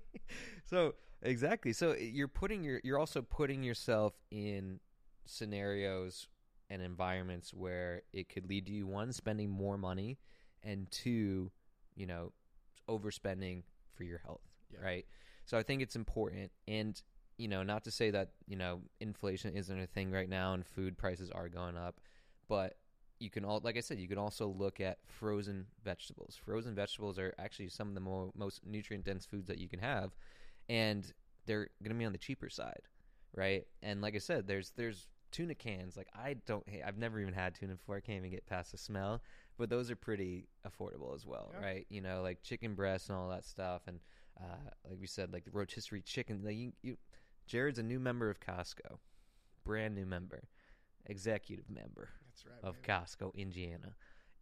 [0.64, 1.74] so exactly.
[1.74, 4.80] So you're putting your you're also putting yourself in
[5.26, 6.28] scenarios
[6.70, 10.18] and environments where it could lead to you one spending more money
[10.62, 11.50] and two,
[11.94, 12.32] you know,
[12.88, 14.42] overspending for your health.
[14.72, 14.80] Yeah.
[14.80, 15.06] Right.
[15.44, 17.00] So I think it's important and
[17.36, 20.66] you know, not to say that, you know, inflation isn't a thing right now and
[20.66, 22.00] food prices are going up,
[22.48, 22.76] but
[23.20, 26.38] you can all like I said, you can also look at frozen vegetables.
[26.44, 29.78] Frozen vegetables are actually some of the mo- most nutrient dense foods that you can
[29.80, 30.12] have,
[30.68, 31.12] and
[31.46, 32.82] they're going to be on the cheaper side,
[33.34, 33.66] right?
[33.82, 35.96] And like I said, there's there's tuna cans.
[35.96, 37.96] Like I don't, I've never even had tuna before.
[37.96, 39.22] I can't even get past the smell,
[39.58, 41.66] but those are pretty affordable as well, Yeah.
[41.66, 41.86] right?
[41.90, 44.00] You know, like chicken breasts and all that stuff, and
[44.40, 46.40] uh, like we said, like the rotisserie chicken.
[46.44, 46.96] Like you, you,
[47.46, 48.98] Jared's a new member of Costco,
[49.64, 50.44] brand new member,
[51.06, 52.68] executive member That's right.
[52.68, 52.80] of.
[52.82, 53.94] Costco, Indiana,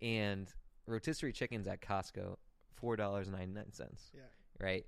[0.03, 0.53] and
[0.87, 2.37] rotisserie chickens at Costco,
[2.75, 4.11] four dollars ninety nine cents.
[4.15, 4.23] Yeah.
[4.61, 4.87] Right.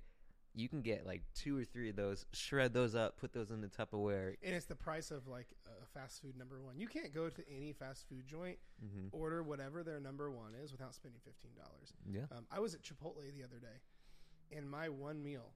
[0.53, 3.61] You can get like two or three of those, shred those up, put those in
[3.61, 4.35] the Tupperware.
[4.43, 6.77] And it's the price of like a fast food number one.
[6.77, 9.07] You can't go to any fast food joint, Mm-hmm.
[9.15, 11.93] order whatever their number one is without spending fifteen dollars.
[12.11, 12.35] Yeah.
[12.37, 15.53] Um, I was at Chipotle the other day, and my one meal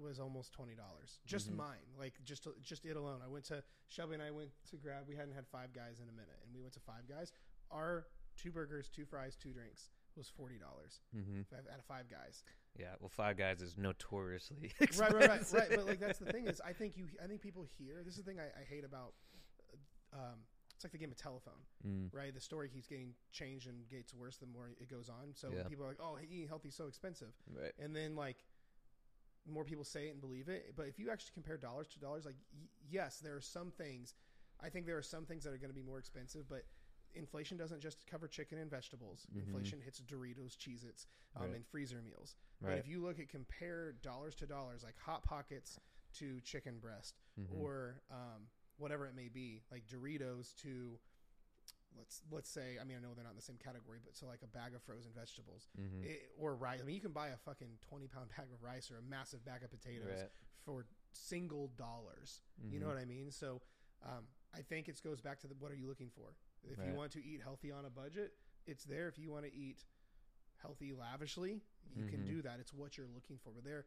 [0.00, 1.18] was almost twenty dollars.
[1.26, 1.56] Just Mhm.
[1.56, 3.20] mine, like just just it alone.
[3.24, 5.08] I went to Shelby and I went to grab.
[5.08, 7.32] We hadn't had Five Guys in a minute, and we went to Five Guys.
[7.70, 11.54] Our two burgers, two fries, two drinks was forty dollars Mm-hmm.
[11.54, 12.44] at a Five Guys.
[12.78, 12.94] Yeah.
[13.00, 15.14] Well, Five Guys is notoriously right, expensive.
[15.20, 15.68] right, right, right.
[15.76, 18.24] But like that's the thing is, I think you, I think people hear this is
[18.24, 19.14] the thing I, I hate about.
[20.12, 20.40] Um,
[20.74, 22.12] it's like the game of telephone, Mm.
[22.12, 22.34] right?
[22.34, 25.32] The story keeps getting changed and gets worse the more it goes on.
[25.34, 25.62] So Yeah.
[25.68, 27.72] people are like, "Oh, eating healthy is so expensive," Right.
[27.78, 28.44] and then like
[29.50, 30.74] more people say it and believe it.
[30.76, 34.14] But if you actually compare dollars to dollars, like y- yes, there are some things.
[34.60, 36.64] I think there are some things that are going to be more expensive, but
[37.14, 39.26] inflation doesn't just cover chicken and vegetables.
[39.34, 39.40] Mhm.
[39.46, 41.54] Inflation hits Doritos, Cheez-Its, um, Right.
[41.56, 42.36] and freezer meals.
[42.60, 45.78] But if you look at compare dollars to dollars, like hot pockets
[46.14, 47.52] to chicken breast, Mhm.
[47.60, 50.98] or um, whatever it may be, like Doritos to
[51.96, 54.26] let's let's say, I mean, I know they're not in the same category, but so
[54.26, 56.04] like a bag of frozen vegetables Mhm.
[56.04, 56.80] it, or rice.
[56.80, 59.44] I mean, you can buy a fucking twenty pound bag of rice or a massive
[59.44, 60.30] bag of potatoes Right.
[60.64, 62.40] for single dollars.
[62.70, 62.94] You know Mhm.
[62.94, 63.30] what I mean?
[63.30, 63.62] So
[64.02, 66.34] um, I think it goes back to the, what are you looking for?
[66.64, 69.06] If you want to eat healthy on a budget, it's there.
[69.08, 69.84] If you want to eat
[70.60, 71.62] healthy lavishly,
[71.94, 72.26] you can Mhm.
[72.26, 72.58] do that.
[72.60, 73.52] It's what you're looking for.
[73.52, 73.86] But there,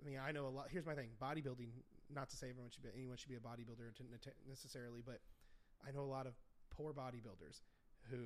[0.00, 0.70] I mean, I know a lot.
[0.70, 1.82] Here's my thing: bodybuilding.
[2.10, 3.92] Not to say everyone should be anyone should be a bodybuilder
[4.46, 5.20] necessarily, but
[5.86, 6.34] I know a lot of
[6.76, 7.60] poor bodybuilders
[8.10, 8.18] who,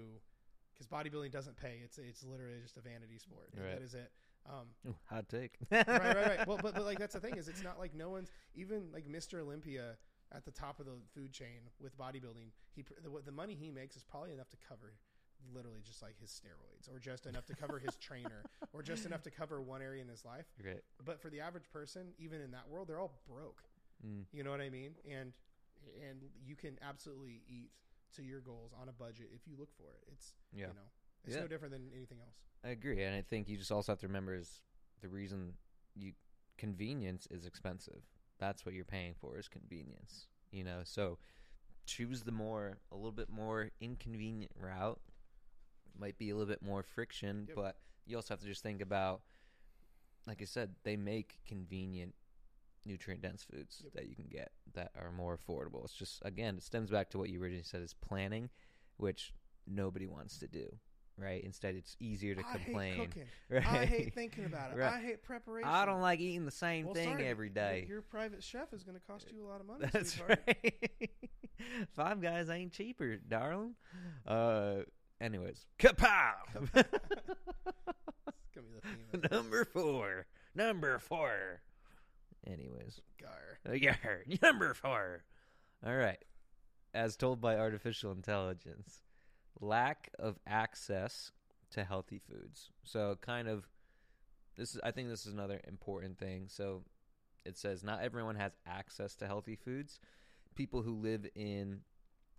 [0.75, 1.81] because bodybuilding doesn't pay.
[1.85, 3.51] It's it's literally just a vanity sport.
[3.57, 3.79] Right.
[3.79, 4.11] That is it.
[4.49, 5.57] Um, Ooh, hot take.
[5.71, 6.39] right, right, right.
[6.47, 9.07] Well, but, but like that's the thing is, it's not like no one's even like
[9.07, 9.41] Mr.
[9.41, 9.97] Olympia
[10.33, 12.51] at the top of the food chain with bodybuilding.
[12.75, 14.95] He the, the money he makes is probably enough to cover
[15.55, 19.23] literally just like his steroids, or just enough to cover his trainer, or just enough
[19.23, 20.47] to cover one area in his life.
[20.63, 20.83] Right.
[21.05, 23.63] But for the average person, even in that world, they're all broke.
[24.07, 24.25] Mm.
[24.33, 24.93] You know what I mean?
[25.11, 25.33] And
[26.09, 27.71] and you can absolutely eat
[28.17, 30.05] to your goals on a budget if you look for it.
[30.13, 30.69] It's Yeah.
[30.69, 30.91] you know
[31.25, 31.43] it's Yeah.
[31.43, 32.37] no different than anything else.
[32.65, 34.63] I agree, and I think you just also have to remember is
[35.01, 35.57] the reason
[35.95, 36.15] you
[36.57, 38.03] convenience is expensive.
[38.39, 40.29] That's what you're paying for is convenience.
[40.51, 41.19] You know, so
[41.87, 45.01] choose the more a little bit more inconvenient route.
[45.99, 47.57] Might be a little bit more friction, Yep.
[47.57, 49.23] but you also have to just think about,
[50.27, 52.15] like I said, they make convenient,
[52.87, 53.93] nutrient dense foods Yep.
[53.95, 55.85] that you can get that are more affordable.
[55.85, 58.49] It's just again, it stems back to what you originally said is planning,
[58.97, 59.33] which
[59.67, 60.67] nobody wants to do.
[61.19, 61.45] Right.
[61.45, 62.97] Instead, it's easier to I hate complain.
[62.99, 63.25] cooking.
[63.51, 63.67] Right.
[63.67, 64.79] I hate thinking about it.
[64.79, 64.95] Right.
[64.95, 65.69] I hate preparation.
[65.69, 67.53] I don't like eating the same Well, thing sorry, every
[67.87, 69.87] your- private chef is going to cost you a lot of money.
[69.93, 70.41] That's sweetheart.
[70.47, 71.11] right.
[71.95, 73.75] Five guys ain't cheaper, darling.
[74.27, 74.77] Uh,
[75.21, 76.33] anyways, kapow!
[76.73, 79.05] It's going to be the theme.
[79.13, 79.31] Of this.
[79.31, 80.27] number four.
[80.55, 81.61] Number four.
[82.47, 83.77] Anyways, Gar.
[83.77, 83.97] yeah,
[84.43, 85.25] number four.
[85.85, 86.23] All right.
[86.93, 89.03] As told by artificial intelligence,
[89.61, 91.33] lack of access
[91.71, 92.71] to healthy foods.
[92.83, 93.69] So, kind of,
[94.57, 94.81] this is.
[94.83, 96.47] I think this is another important thing.
[96.49, 96.83] So,
[97.45, 100.01] it says not everyone has access to healthy foods.
[100.57, 101.81] People who live in,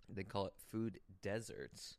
[0.08, 1.96] they call it food deserts,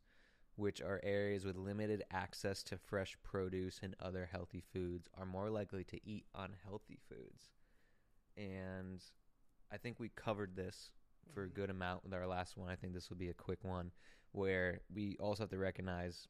[0.56, 5.50] which are areas with limited access to fresh produce and other healthy foods, are more
[5.50, 7.50] likely to eat unhealthy foods.
[8.36, 9.02] And
[9.70, 10.90] I think we covered this
[11.32, 11.54] for a Mhm.
[11.54, 12.68] good amount with our last one.
[12.68, 13.92] I think this will be a quick one
[14.32, 16.28] where we also have to recognize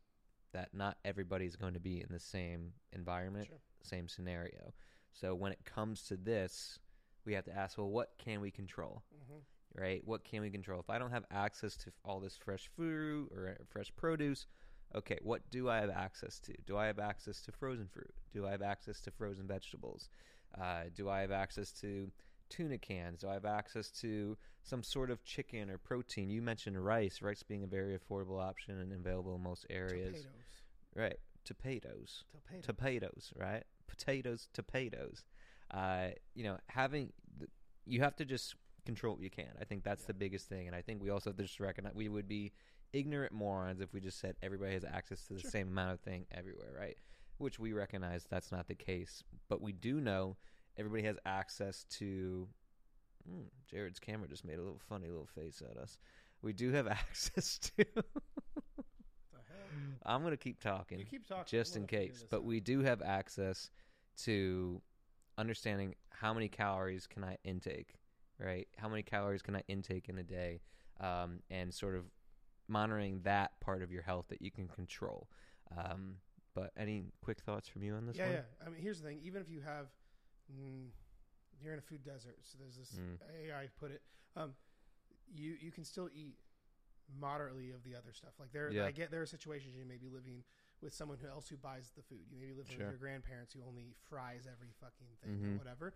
[0.52, 3.60] that not everybody's going to be in the same environment, Sure.
[3.82, 4.72] same scenario.
[5.12, 6.78] So when it comes to this,
[7.24, 9.04] we have to ask, well, what can we control?
[9.12, 9.44] Mhm.
[9.74, 10.06] right?
[10.06, 10.78] What can we control?
[10.78, 14.46] If I don't have access to all this fresh fruit or fresh produce,
[14.94, 16.52] okay, what do I have access to?
[16.64, 18.14] Do I have access to frozen fruit?
[18.30, 20.08] Do I have access to frozen vegetables?
[20.60, 22.10] Uh, do I have access to
[22.50, 23.20] tuna cans?
[23.20, 26.30] Do I have access to some sort of chicken or protein?
[26.30, 30.26] You mentioned rice, rice being a very affordable option and available in most areas.
[30.94, 31.16] Right.
[31.46, 32.24] Potatoes.
[32.32, 32.64] Potatoes.
[32.66, 33.64] Potatoes, right?
[33.88, 35.24] Potatoes, potatoes.
[35.70, 37.12] Uh, you know, having
[37.86, 38.54] you have to just
[38.86, 39.50] control what you can.
[39.60, 40.08] I think that's Yeah.
[40.08, 42.52] the biggest thing, and I think we also have to just recognize we would be
[42.92, 45.50] ignorant morons if we just said everybody has access to the Sure.
[45.50, 46.96] same amount of thing everywhere, right?
[47.38, 50.36] Which we recognize that's not the case, but we do know
[50.78, 52.48] everybody has access to.
[53.28, 55.98] Mm, Jared's camera just made a little funny little face at us.
[56.42, 57.84] We do have access to.
[60.06, 61.44] I'm gonna keep talking You keep talking.
[61.46, 62.24] just in case.
[62.28, 63.70] But we do have access
[64.18, 64.80] to
[65.38, 67.94] understanding how many calories can I intake,
[68.38, 68.68] right?
[68.76, 70.60] How many calories can I intake in a day,
[71.00, 72.04] um, and sort of
[72.68, 75.28] monitoring that part of your health that you can control.
[75.76, 76.16] Um,
[76.54, 78.32] but any quick thoughts from you on this yeah, one?
[78.34, 78.66] yeah.
[78.66, 79.20] I mean, here's the thing.
[79.22, 79.88] Even if you have,
[80.50, 80.88] mm,
[81.60, 82.38] you're in a food desert.
[82.44, 83.18] So there's this Mm.
[83.50, 84.02] AI put it.
[84.36, 84.54] Um,
[85.34, 86.36] you you can still eat
[87.20, 88.32] moderately of the other stuff.
[88.38, 88.84] Like there, Yeah.
[88.86, 90.44] I get there are situations you may be living
[90.80, 92.26] with someone who else who buys the food.
[92.30, 92.86] You may be living Sure.
[92.86, 95.58] with your grandparents who only fries every fucking thing or Mhm.
[95.58, 95.94] whatever.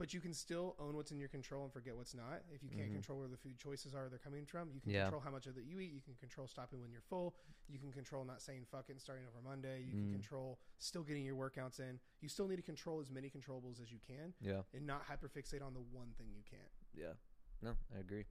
[0.00, 2.40] But you can still own what's in your control and forget what's not.
[2.50, 2.94] If you can't Mhm.
[2.94, 5.02] control where the food choices are they're coming from, you can Yeah.
[5.02, 5.92] control how much of it you eat.
[5.92, 7.36] You can control stopping when you're full.
[7.68, 9.82] You can control not saying fuck it and starting over Monday.
[9.82, 10.12] You can Mm.
[10.12, 12.00] control still getting your workouts in.
[12.20, 14.62] You still need to control as many controllables as you can Yeah.
[14.72, 16.72] and not hyperfixate on the one thing you can't.
[16.94, 17.12] Yeah.
[17.60, 18.24] No, I agree.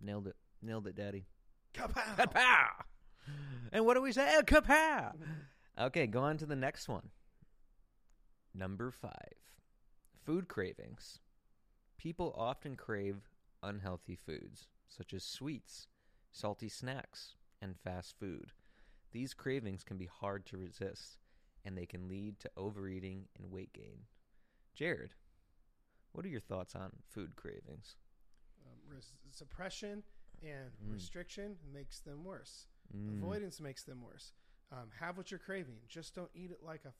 [0.00, 0.36] Nailed it.
[0.60, 1.28] Nailed it, Daddy.
[1.72, 2.16] Kapow!
[2.16, 2.84] Kapow!
[3.70, 4.42] And what do we say?
[4.42, 5.16] Kapow!
[5.78, 7.12] Okay, go on to the next one.
[8.52, 9.38] Number five
[10.24, 11.18] food cravings.
[11.98, 13.28] People often crave
[13.62, 15.86] unhealthy foods, such as sweets,
[16.30, 18.52] salty snacks, and fast food.
[19.12, 21.18] These cravings can be hard to resist,
[21.64, 24.06] and they can lead to overeating and weight gain.
[24.74, 25.14] Jared,
[26.12, 27.96] what are your thoughts on food cravings?
[28.64, 30.02] Um, res- suppression
[30.42, 30.92] and Mm.
[30.92, 32.66] restriction makes them worse.
[32.94, 34.32] Mm, Avoidance makes them worse.
[34.70, 35.78] Um, have what you're craving.
[35.88, 36.94] Just don't eat it like a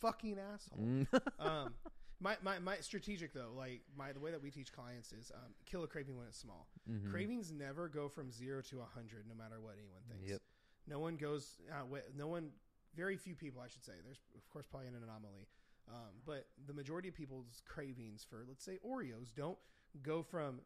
[0.00, 0.78] fucking asshole.
[0.78, 1.06] mm.
[1.38, 1.74] um,
[2.20, 5.52] my, my, my strategic though, like my the way that we teach clients is um,
[5.66, 6.66] kill a craving when it's small.
[6.90, 7.10] Mhm.
[7.10, 10.30] Cravings never go from zero to a hundred, no matter what anyone thinks.
[10.30, 10.40] Yep.
[10.88, 11.60] No one goes.
[11.70, 11.84] Uh,
[12.16, 12.50] no one.
[12.94, 13.92] Very few people, I should say.
[14.02, 15.46] There's of course probably an anomaly,
[15.88, 19.58] um, but the majority of people's cravings for, let's say, Oreos, don't
[20.02, 20.60] go from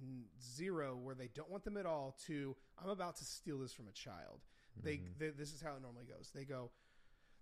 [0.00, 3.74] n- zero, where they don't want them at all, to I'm about to steal this
[3.74, 4.40] from a child.
[4.82, 5.18] They, Mhm.
[5.18, 6.30] they this is how it normally goes.
[6.34, 6.70] They go,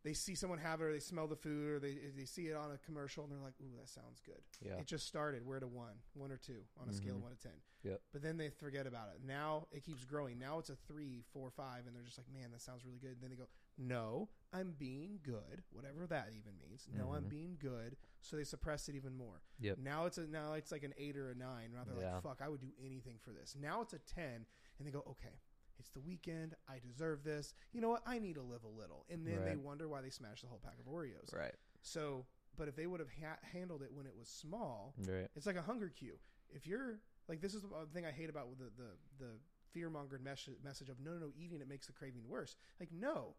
[0.05, 2.55] they see someone have it, or they smell the food, or they they see it
[2.57, 4.79] on a commercial, and they're like, "Ooh, that sounds good." Yeah.
[4.79, 5.45] It just started.
[5.45, 7.53] We're at a one, one or two on a scale of one to ten.
[7.83, 8.01] Yep.
[8.13, 9.23] But then they forget about it.
[9.27, 10.39] Now it keeps growing.
[10.39, 13.17] Now it's a three, four, five, and they're just like, "Man, that sounds really good."
[13.21, 16.87] then they go, "No, I'm being good, whatever that even means.
[16.93, 17.29] No, I'm Mhm.
[17.31, 19.43] being good." So they suppress it even more.
[19.61, 19.79] Yep.
[19.79, 21.73] Now it's a now it's like an eight or a nine.
[21.73, 22.15] Now they're Yeah.
[22.15, 24.47] like, "Fuck, I would do anything for this." Now it's a ten,
[24.79, 25.41] and they go, "Okay."
[25.79, 26.55] It's the weekend.
[26.69, 27.53] I deserve this.
[27.73, 28.03] You know what?
[28.07, 29.05] I need to live a little.
[29.11, 31.35] And then they wonder why they smashed the whole pack of Oreos.
[31.37, 31.55] Right.
[31.83, 35.29] So, but if they would have ha- handled it when it was small, Right.
[35.35, 36.19] it's like a hunger cue.
[36.51, 38.91] If you're like, this is the thing I hate about the the,
[39.25, 39.31] the
[39.73, 42.55] fear mongered mes- message of no, no, no, eating it makes the craving worse.
[42.79, 43.35] Like, no,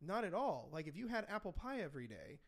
[0.00, 0.70] not at all.
[0.72, 2.38] Like, if you had apple pie every day,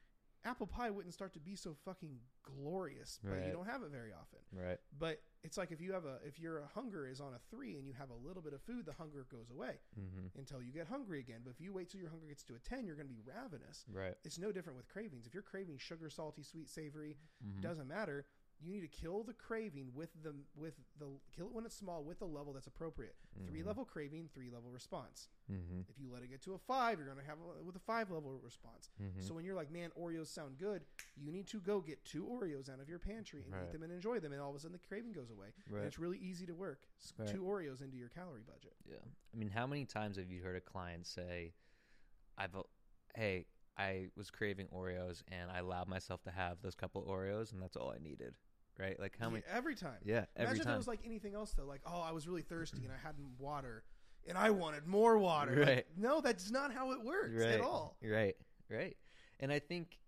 [0.44, 3.18] apple pie wouldn't start to be so fucking glorious.
[3.22, 3.46] But Right.
[3.46, 4.40] you don't have it very often.
[4.52, 4.78] Right.
[4.98, 7.87] But it's like if you have a if your hunger is on a three and
[7.87, 10.38] you have a little bit of food, the hunger goes away Mm-hmm.
[10.38, 11.40] until you get hungry again.
[11.44, 13.20] But if you wait till your hunger gets to a ten, you're going to be
[13.24, 13.85] ravenous.
[13.92, 14.14] Right.
[14.24, 15.26] It's no different with cravings.
[15.26, 17.61] If you're craving sugar, salty, sweet, savory, Mhm.
[17.61, 18.26] doesn't matter.
[18.64, 22.05] You need to kill the craving with the with the kill it when it's small
[22.05, 23.16] with the level that's appropriate.
[23.48, 23.66] Three Mhm.
[23.66, 25.29] level craving, three level response.
[25.51, 25.81] Mm-hmm.
[25.88, 27.81] If you let it get to a five, you're going to have a, with a
[27.81, 28.90] five level response.
[29.03, 29.20] Mm-hmm.
[29.20, 30.85] So when you're like, man, Oreos sound good,
[31.16, 33.64] you need to go get two Oreos out of your pantry and Right.
[33.64, 35.48] eat them and enjoy them, and all of a sudden the craving goes away.
[35.68, 35.79] Right.
[35.79, 36.87] And it's really easy to work.
[37.19, 37.29] Right.
[37.29, 38.77] Two Oreos into your calorie budget.
[38.88, 38.96] Yeah.
[39.33, 41.54] I mean, how many times have you heard a client say,
[42.38, 42.54] "I've,
[43.17, 43.46] hey,
[43.77, 47.77] I was craving Oreos and I allowed myself to have those couple Oreos and that's
[47.77, 48.37] all I needed."
[48.79, 48.98] Right?
[48.98, 49.42] Like how many?
[49.52, 49.98] Every time.
[50.04, 50.75] Yeah, every Imagine if time.
[50.75, 51.66] it was like anything else though.
[51.66, 53.85] Like, oh, I was really thirsty and I had water,
[54.27, 55.56] and I wanted more water.
[55.56, 55.87] Like, Right.
[55.96, 57.50] no, that's not how it works right.
[57.54, 57.96] at all.
[58.02, 58.35] Right.
[58.70, 58.96] Right.
[59.40, 59.98] And I think,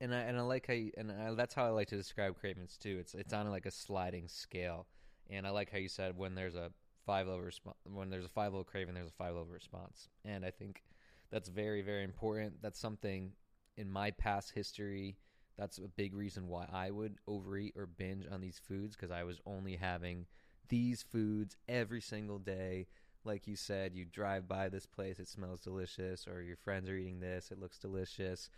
[0.00, 2.38] and I and I like how, you, and I, that's how I like to describe
[2.38, 2.96] cravings too.
[3.00, 4.86] It's it's on like a sliding scale,
[5.30, 6.70] and I like how you said when there's a
[7.06, 10.44] five level response, when there's a five level craving, there's a five level response, and
[10.44, 10.82] I think
[11.30, 12.62] that's very very important.
[12.62, 13.32] That's something
[13.76, 15.18] in my past history.
[15.56, 19.22] That's a big reason why I would overeat or binge on these foods because I
[19.22, 20.26] was only having
[20.68, 22.86] these foods every single day.
[23.24, 26.96] Like you said, you drive by this place, it smells delicious, or your friends are
[26.96, 28.50] eating this, it looks delicious.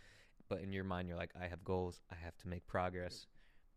[0.49, 3.27] But in your mind, you're like, I have goals, I have to make progress.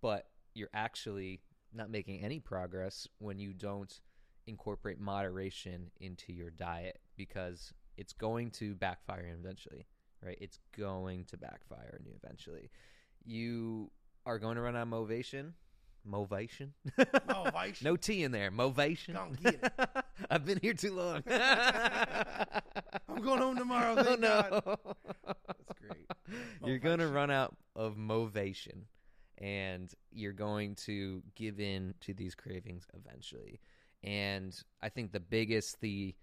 [0.00, 1.40] But you're actually
[1.72, 4.00] not making any progress when you don't
[4.46, 9.86] incorporate moderation into your diet because it's going to backfire eventually,
[10.24, 10.38] right?
[10.40, 12.70] It's going to backfire on you eventually.
[13.24, 13.90] You
[14.26, 15.54] are going to run out of motivation.
[16.04, 16.72] Motivation?
[17.28, 17.84] Motivation.
[17.84, 18.50] no T in there.
[18.50, 19.14] Motivation.
[19.14, 20.04] Come get it.
[20.30, 21.22] I've been here too long.
[23.08, 23.94] I'm going home tomorrow.
[23.98, 24.62] oh Thank God.
[24.66, 24.76] no.
[25.26, 26.06] That's great.
[26.64, 28.86] You're going to run out of motivation
[29.38, 33.60] and you're going to give in to these cravings eventually.
[34.02, 36.14] And I think the biggest the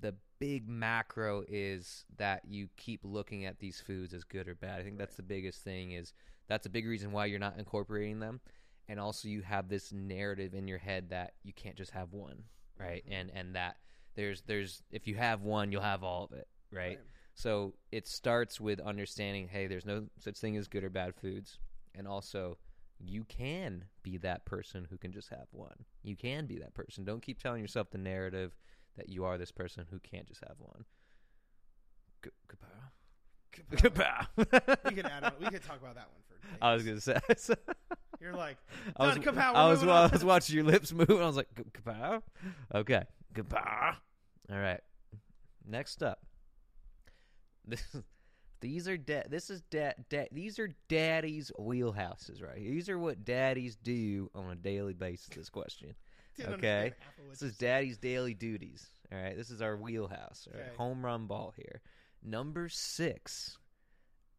[0.00, 4.80] the big macro is that you keep looking at these foods as good or bad.
[4.80, 6.12] I think that's the biggest thing is
[6.48, 8.40] that's a big reason why you're not incorporating them.
[8.88, 12.42] And also you have this narrative in your head that you can't just have one,
[12.76, 13.04] right?
[13.08, 13.12] Mhm.
[13.20, 13.76] And and that
[14.16, 16.96] there's there's if you have one, you'll have all of it, right?
[16.96, 16.98] Right.
[17.34, 21.60] So it starts with understanding, hey, there's no such thing as good or bad foods,
[21.94, 22.58] and also
[22.98, 25.84] you can be that person who can just have one.
[26.02, 27.04] You can be that person.
[27.04, 28.56] Don't keep telling yourself the narrative
[28.96, 30.84] that you are this person who can't just have one.
[32.24, 33.66] G- Kapow.
[33.70, 34.94] we Kapow.
[34.94, 35.32] could add on.
[35.40, 36.34] We could talk about that one for.
[36.46, 36.58] Days.
[36.60, 37.54] I was gonna say.
[38.20, 38.56] You're like,
[38.96, 41.34] I was, kapow, I was, moving I was watching your lips move, and I was
[41.36, 42.22] like, "K- kapow.
[42.72, 43.02] Okay,
[43.34, 43.96] kapow.
[44.50, 44.80] All right.
[45.66, 46.20] Next up,
[47.66, 47.82] this,
[48.60, 52.56] these are da- this is da- da- these are daddy's wheelhouses, right?
[52.58, 55.28] These are what daddies do on a daily basis.
[55.34, 55.94] This question.
[56.40, 56.46] Okay.
[56.46, 58.86] understand half of what This is daddy's daily duties.
[59.12, 60.48] All right, this is our wheelhouse.
[60.52, 60.68] All right?
[60.68, 60.76] Okay.
[60.76, 61.80] Home run ball here.
[62.22, 63.58] Number six,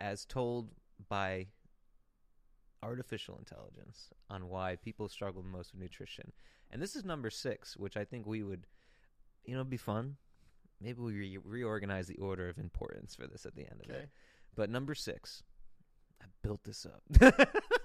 [0.01, 0.69] as told
[1.09, 1.47] by
[2.81, 6.31] artificial intelligence on why people struggle the most with nutrition.
[6.71, 8.65] And this is number six, which I think we would,
[9.45, 10.17] you know, be fun.
[10.81, 14.09] Maybe we re- reorganize the order of importance for this at the end of it.
[14.55, 15.43] But number six,
[16.21, 17.03] I built this up.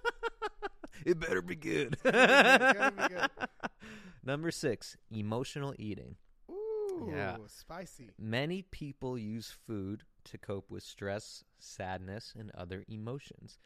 [1.11, 1.97] it better be good.
[2.05, 3.31] It's be good.
[4.25, 6.17] Number six, emotional eating.
[6.51, 7.37] Ooh, Yeah.
[7.47, 8.11] spicy.
[8.19, 13.59] Many people use food to cope with stress, sadness, and other emotions.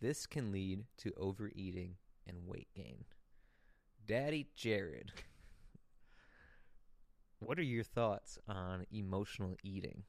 [0.00, 1.96] This can lead to overeating
[2.26, 3.04] and weight gain.
[4.06, 5.12] Daddy Jared,
[7.38, 10.02] what are your thoughts on emotional eating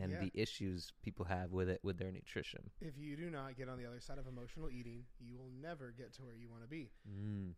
[0.00, 0.20] and Yeah.
[0.20, 2.70] the issues people have with it with their nutrition?
[2.80, 5.92] If you do not get on the other side of emotional eating, you will never
[5.92, 6.90] get to where you want to be.
[7.08, 7.54] Mm.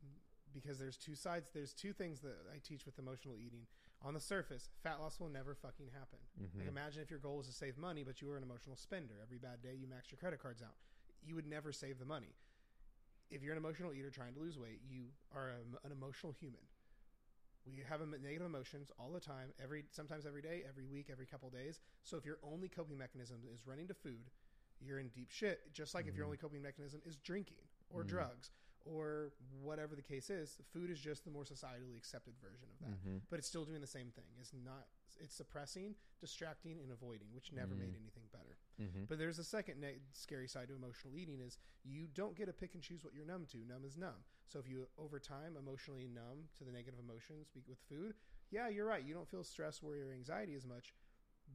[0.53, 1.49] Because there's two sides.
[1.55, 3.67] There's two things that I teach with emotional eating.
[4.03, 6.19] On the surface, fat loss will never fucking happen.
[6.39, 6.59] Mhm.
[6.59, 9.19] Like imagine if your goal was to save money, but you were an emotional spender.
[9.23, 10.77] Every bad day, you max your credit cards out.
[11.23, 12.35] You would never save the money.
[13.31, 16.61] If you're an emotional eater trying to lose weight, you are a, an emotional human.
[17.67, 21.49] We have negative emotions all the time, every sometimes every day, every week, every couple
[21.51, 21.81] days.
[22.03, 24.31] So if your only coping mechanism is running to food,
[24.81, 25.73] you're in deep shit.
[25.73, 26.29] Just like if your Mhm.
[26.29, 28.09] only coping mechanism is drinking or Mhm.
[28.09, 28.51] drugs
[28.85, 32.99] or whatever the case is, food is just the more societally accepted version of that
[32.99, 34.27] hmm but it's still doing the same thing.
[34.41, 34.89] It's not.
[35.21, 37.79] It's suppressing, distracting, and avoiding, which never Mm.
[37.79, 38.59] made anything better.
[38.79, 42.47] hmm But there's a second ne- scary side to emotional eating: is you don't get
[42.47, 43.59] to pick and choose what you're numb to.
[43.65, 44.25] Numb is numb.
[44.53, 48.13] So if you over time emotionally numb to the negative emotions with food,
[48.51, 49.03] yeah, you're right.
[49.03, 50.93] You don't feel stress, worry, or anxiety as much.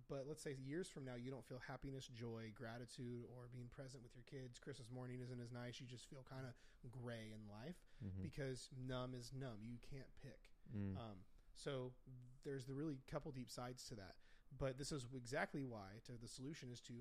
[0.09, 4.01] But let's say years from now, you don't feel happiness, joy, gratitude, or being present
[4.03, 4.59] with your kids.
[4.59, 5.79] Christmas morning isn't as nice.
[5.79, 6.53] You just feel kind of
[6.91, 9.61] gray in life hmm because numb is numb.
[9.61, 10.49] You can't pick.
[10.75, 11.21] mm Um,
[11.53, 11.91] so
[12.43, 14.15] there's the really couple deep sides to that.
[14.57, 16.93] But this is exactly why to the solution is to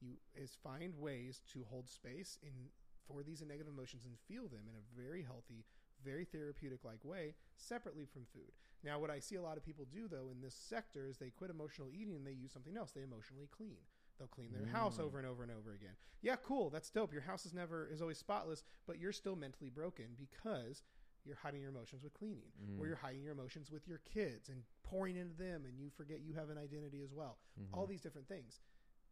[0.00, 2.70] you is find ways to hold space in
[3.06, 5.64] for these negative emotions and feel them in a very healthy,
[6.04, 8.52] very therapeutic like way, separately from food.
[8.82, 11.30] Now, what I see a lot of people do though in this sector is they
[11.30, 12.92] quit emotional eating and they use something else.
[12.92, 13.78] They emotionally clean.
[14.18, 15.00] They'll clean their house Mm.
[15.04, 15.94] over and over and over again.
[16.22, 16.70] Yeah, cool.
[16.70, 17.12] That's dope.
[17.12, 20.82] Your house is never is always spotless, but you're still mentally broken because
[21.24, 22.78] you're hiding your emotions with cleaning Mm.
[22.80, 26.20] or you're hiding your emotions with your kids and pouring into them and you forget
[26.20, 27.38] you have an identity as well
[27.72, 27.88] all Mhm.
[27.88, 28.60] these different things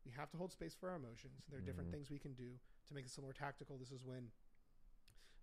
[0.05, 1.93] we have to hold space for our emotions there are different Mhm.
[1.93, 2.59] things we can do
[2.89, 4.31] to make this a little more tactical this is when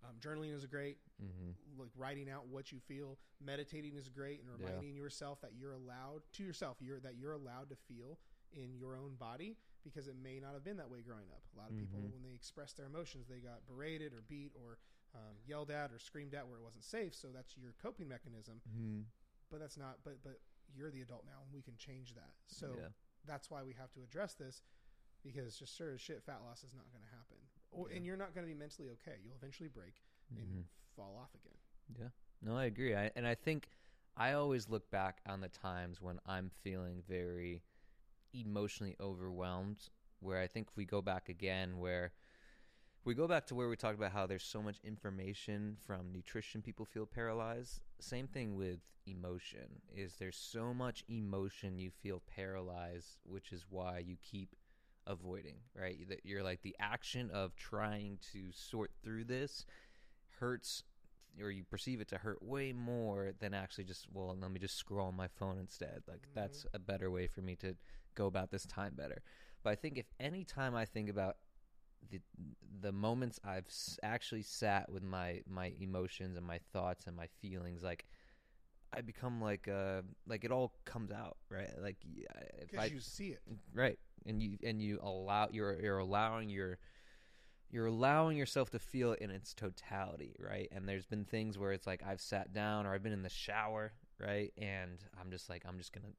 [0.04, 1.54] um, journaling is great Mhm.
[1.78, 4.56] like writing out what you feel meditating is great and Yeah.
[4.66, 8.18] reminding yourself that you're allowed to yourself you're that you're allowed to feel
[8.52, 11.58] in your own body because it may not have been that way growing up a
[11.58, 12.10] lot of people Mhm.
[12.12, 14.78] when they express their emotions they got berated or beat or
[15.14, 18.60] um, yelled at or screamed at where it wasn't safe so that's your coping mechanism
[18.68, 19.06] Mhm.
[19.50, 20.40] but that's not but but
[20.74, 22.92] you're the adult now and we can change that so Yeah.
[23.24, 24.62] that's why we have to address this
[25.24, 27.36] because just sure as shit fat loss is not going to happen
[27.70, 27.96] or, Yeah.
[27.96, 29.94] and you're not going to be mentally okay you'll eventually break
[30.30, 30.60] and mm-hmm.
[30.96, 31.58] fall off again
[32.00, 32.08] Yeah.
[32.42, 32.94] No, I agree.
[32.94, 33.68] I, and I think
[34.16, 37.62] I always look back on the times when I'm feeling very
[38.34, 39.88] emotionally overwhelmed.
[40.20, 42.12] Where I think if we go back again, where
[43.04, 46.62] we go back to where we talked about how there's so much information from nutrition,
[46.62, 47.80] people feel paralyzed.
[48.00, 49.80] Same thing with emotion.
[49.94, 54.54] Is there's so much emotion you feel paralyzed, which is why you keep
[55.06, 55.56] avoiding.
[55.78, 56.08] Right?
[56.08, 59.64] That you're like the action of trying to sort through this
[60.38, 60.82] hurts
[61.40, 64.76] or you perceive it to hurt way more than actually just well let me just
[64.76, 66.34] scroll on my phone instead like Mhm.
[66.34, 67.74] that's a better way for me to
[68.14, 69.22] go about this time better
[69.62, 71.36] but i think if any time i think about
[72.10, 72.20] the
[72.80, 77.26] the moments i've s- actually sat with my my emotions and my thoughts and my
[77.40, 78.06] feelings like
[78.94, 81.70] i become like uh like it all comes out right?
[81.80, 81.96] Like
[82.72, 83.42] if i you see it.
[83.74, 83.98] right.
[84.26, 86.78] And you and you allow you're you're allowing your
[87.70, 90.68] you're allowing yourself to feel it in its totality right?
[90.72, 93.28] And there's been things where it's like i've sat down or i've been in the
[93.28, 94.52] shower right?
[94.58, 96.12] And i'm just like i'm just gonna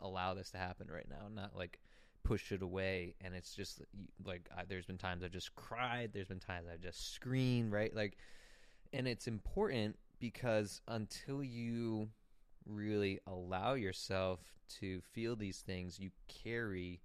[0.00, 1.80] allow this to happen right now not like
[2.22, 3.14] push it away.
[3.22, 3.80] And it's just
[4.24, 6.10] like I, there's been times i've just cried.
[6.12, 7.94] There's been times i've just screamed right?
[7.94, 8.16] Like
[8.92, 12.10] and it's important because until you
[12.66, 14.40] really allow yourself
[14.80, 17.00] to feel these things, you carry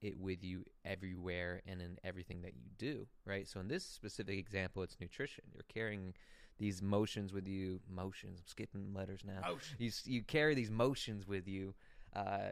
[0.00, 3.46] it with you everywhere and in everything that you do, right?
[3.46, 5.44] So in this specific example, it's nutrition.
[5.52, 6.14] You're carrying
[6.58, 7.80] these motions with you.
[7.88, 8.40] Motions.
[8.40, 9.40] I'm skipping letters now.
[9.44, 9.74] Ouch.
[9.78, 11.74] You you carry these motions with you.
[12.14, 12.50] Uh,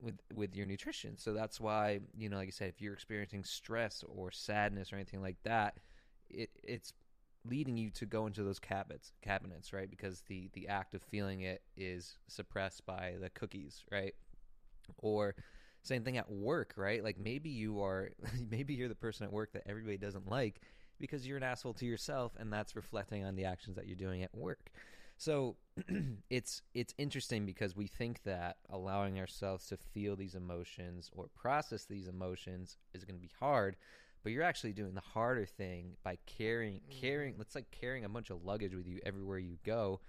[0.00, 3.42] with with your nutrition, so that's why you know, like I said, if you're experiencing
[3.42, 5.78] stress or sadness or anything like that,
[6.30, 6.92] it it's
[7.44, 9.90] leading you to go into those cabinets cabinets right?
[9.90, 14.14] Because the the act of feeling it is suppressed by the cookies right?
[14.98, 15.34] Or
[15.82, 17.02] same thing at work right?
[17.02, 18.10] Like maybe you are
[18.50, 20.60] maybe you're the person at work that everybody doesn't like
[20.98, 24.22] because you're an asshole to yourself and that's reflecting on the actions that you're doing
[24.22, 24.70] at work.
[25.16, 25.56] So
[26.30, 31.84] it's it's interesting because we think that allowing ourselves to feel these emotions or process
[31.84, 33.76] these emotions is going to be hard
[34.22, 37.42] but you're actually doing the harder thing by carrying carrying mm-hmm.
[37.42, 40.00] it's like carrying a bunch of luggage with you everywhere you go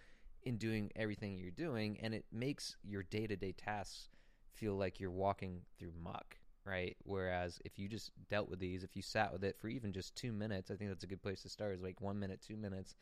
[0.43, 4.07] in doing everything you're doing and it makes your day-to-day tasks
[4.53, 6.97] feel like you're walking through muck right?
[7.03, 10.15] Whereas if you just dealt with these if you sat with it for even just
[10.15, 12.57] two minutes i think that's a good place to start is like one minute two
[12.57, 12.95] minutes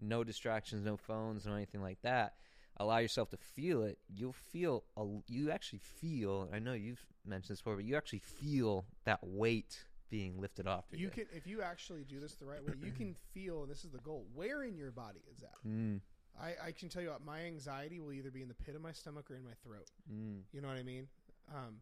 [0.00, 2.34] no distractions no phones no anything like that.
[2.78, 3.98] Allow yourself to feel it.
[4.08, 8.20] You'll feel a, you actually feel i know you've mentioned this before but you actually
[8.20, 12.62] feel that weight being lifted off You can, if you actually do this the right
[12.62, 15.54] way, you can feel, and this is the goal, where in your body is that?
[15.66, 16.00] mm,
[16.40, 18.82] I, I can tell you what, my anxiety will either be in the pit of
[18.82, 19.88] my stomach or in my throat.
[20.12, 21.08] mm, You know what I mean?
[21.54, 21.76] Um,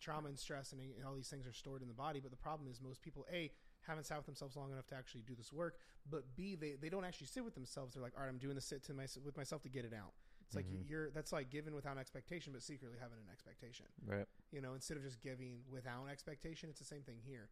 [0.00, 2.36] trauma and stress and, and all these things are stored in the body, but the
[2.36, 3.50] problem is most people, A,
[3.82, 5.78] haven't sat with themselves long enough to actually do this work,
[6.10, 7.94] but B, they, they don't actually sit with themselves.
[7.94, 9.92] They're like, all right, I'm doing the sit to my, with myself to get it
[9.94, 10.12] out.
[10.48, 10.88] It's like Mhm.
[10.88, 13.86] you're that's like giving without expectation, but secretly having an expectation.
[14.06, 17.50] right You know, instead of just giving without expectation, it's the same thing here.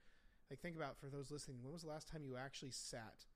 [0.50, 3.26] Like think about for those listening, when was the last time you actually sat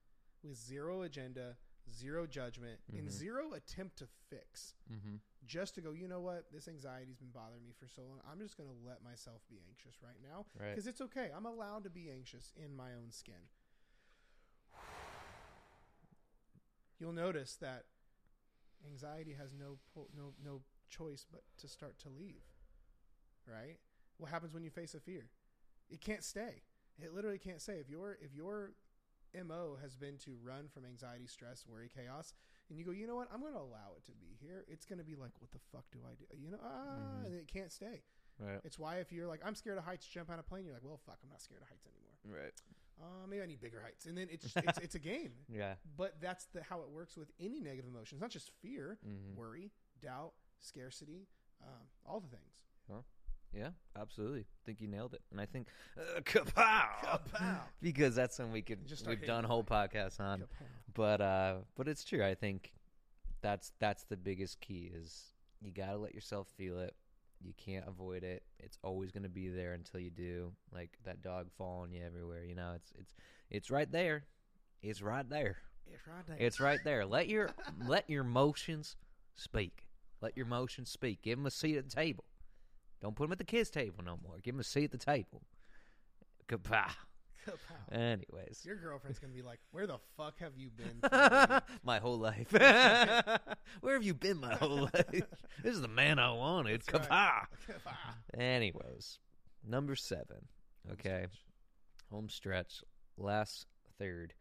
[0.42, 1.58] with zero agenda,
[1.92, 3.10] zero judgment, and Mhm.
[3.10, 4.74] zero attempt to fix?
[4.90, 5.16] mm-hmm.
[5.44, 6.50] Just to go, you know what?
[6.52, 8.20] This anxiety's been bothering me for so long.
[8.24, 11.30] I'm just going to let myself be anxious right now right because it's okay.
[11.34, 13.48] I'm allowed to be anxious in my own skin.
[16.98, 17.86] You'll notice that
[18.86, 22.42] anxiety has no po- no no choice but to start to leave.
[23.46, 23.78] Right?
[24.18, 25.30] What happens when you face a fear?
[25.88, 26.62] It can't stay.
[26.98, 27.74] It literally can't stay.
[27.80, 28.72] If your if your
[29.46, 32.34] MO has been to run from anxiety, stress, worry, chaos,
[32.68, 33.28] and you go, you know what?
[33.32, 34.64] I'm going to allow it to be here.
[34.66, 36.24] It's going to be like, what the fuck do I do?
[36.36, 37.26] You know, ah, Mhm.
[37.26, 38.02] and it can't stay.
[38.40, 40.64] right It's why if you're like, I'm scared of heights, jump out of a plane.
[40.64, 42.16] You're like, well, fuck, I'm not scared of heights anymore.
[42.40, 42.52] right
[43.00, 45.32] Uh, maybe I need bigger heights, and then it's it's, it's a game.
[45.48, 49.40] yeah But that's the how it works with any negative emotions, not just fear, mm-hmm.
[49.40, 49.70] worry,
[50.02, 51.26] doubt, scarcity,
[51.62, 52.60] um, all the things.
[53.52, 53.70] Yeah,
[54.00, 54.46] absolutely.
[54.64, 55.66] think you nailed it, and I think
[55.98, 57.58] uh, kapow, Kapow.
[57.82, 60.44] because that's when we could just—we've done whole podcasts on.
[60.94, 62.24] But uh, but it's true.
[62.24, 62.72] I think
[63.42, 66.94] that's that's the biggest key is you got to let yourself feel it.
[67.42, 68.42] You can't avoid it.
[68.58, 70.52] It's always going to be there until you do.
[70.72, 72.44] Like that dog following you everywhere.
[72.44, 73.14] You know, it's it's
[73.50, 74.24] it's right there.
[74.82, 75.58] It's right there.
[75.86, 76.36] It's right there.
[76.38, 77.06] It's right there.
[77.06, 77.50] Let your
[77.86, 78.96] let your motions
[79.36, 79.86] speak.
[80.20, 81.22] Let your motions speak.
[81.22, 82.24] Give them a seat at the table.
[83.00, 84.38] Don't put them at the kids' table no more.
[84.42, 85.42] Give them a seat at the table.
[86.46, 86.90] Goodbye.
[87.92, 91.00] Anyways, Your girlfriend's gonna be like, "Where the fuck have you been?"
[91.82, 92.52] my whole life.
[93.80, 95.22] Where have you been my whole life?
[95.62, 96.82] This is the man I wanted.
[96.82, 97.46] That's right.
[98.38, 99.18] Anyways,
[99.66, 100.48] number seven.
[100.92, 101.26] Okay.
[102.10, 102.82] home stretch,
[103.16, 103.66] last
[103.98, 104.34] third.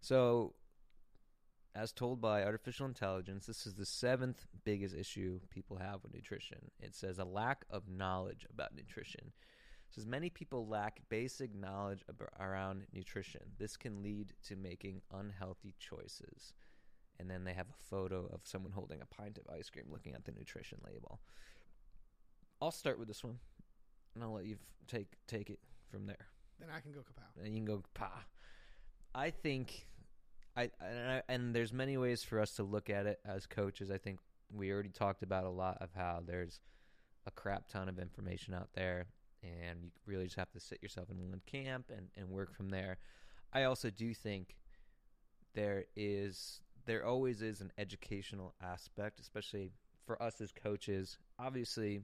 [0.00, 0.54] So
[1.74, 6.70] as told by artificial intelligence, this is the seventh biggest issue people have with nutrition.
[6.80, 9.32] It says a lack of knowledge about nutrition.
[9.90, 13.42] Says many people lack basic knowledge ab- around nutrition.
[13.58, 16.54] This can lead to making unhealthy choices.
[17.18, 20.14] And then they have a photo of someone holding a pint of ice cream looking
[20.14, 21.20] at the nutrition label.
[22.62, 23.38] I'll start with this one,
[24.14, 25.58] and I'll let you f- take take it
[25.90, 26.26] from there.
[26.60, 27.44] Then I can go kapow.
[27.44, 28.24] And you can go pa.
[29.14, 29.86] I think,
[30.56, 33.90] I and, I and there's many ways for us to look at it as coaches.
[33.90, 34.20] I think
[34.52, 36.60] we already talked about a lot of how there's
[37.26, 39.06] a crap ton of information out there,
[39.42, 42.70] and you really just have to sit yourself in one camp and and work from
[42.70, 42.98] there.
[43.52, 44.56] I also do think
[45.54, 49.70] there is there always is an educational aspect, especially
[50.06, 51.18] for us as coaches.
[51.38, 52.02] Obviously,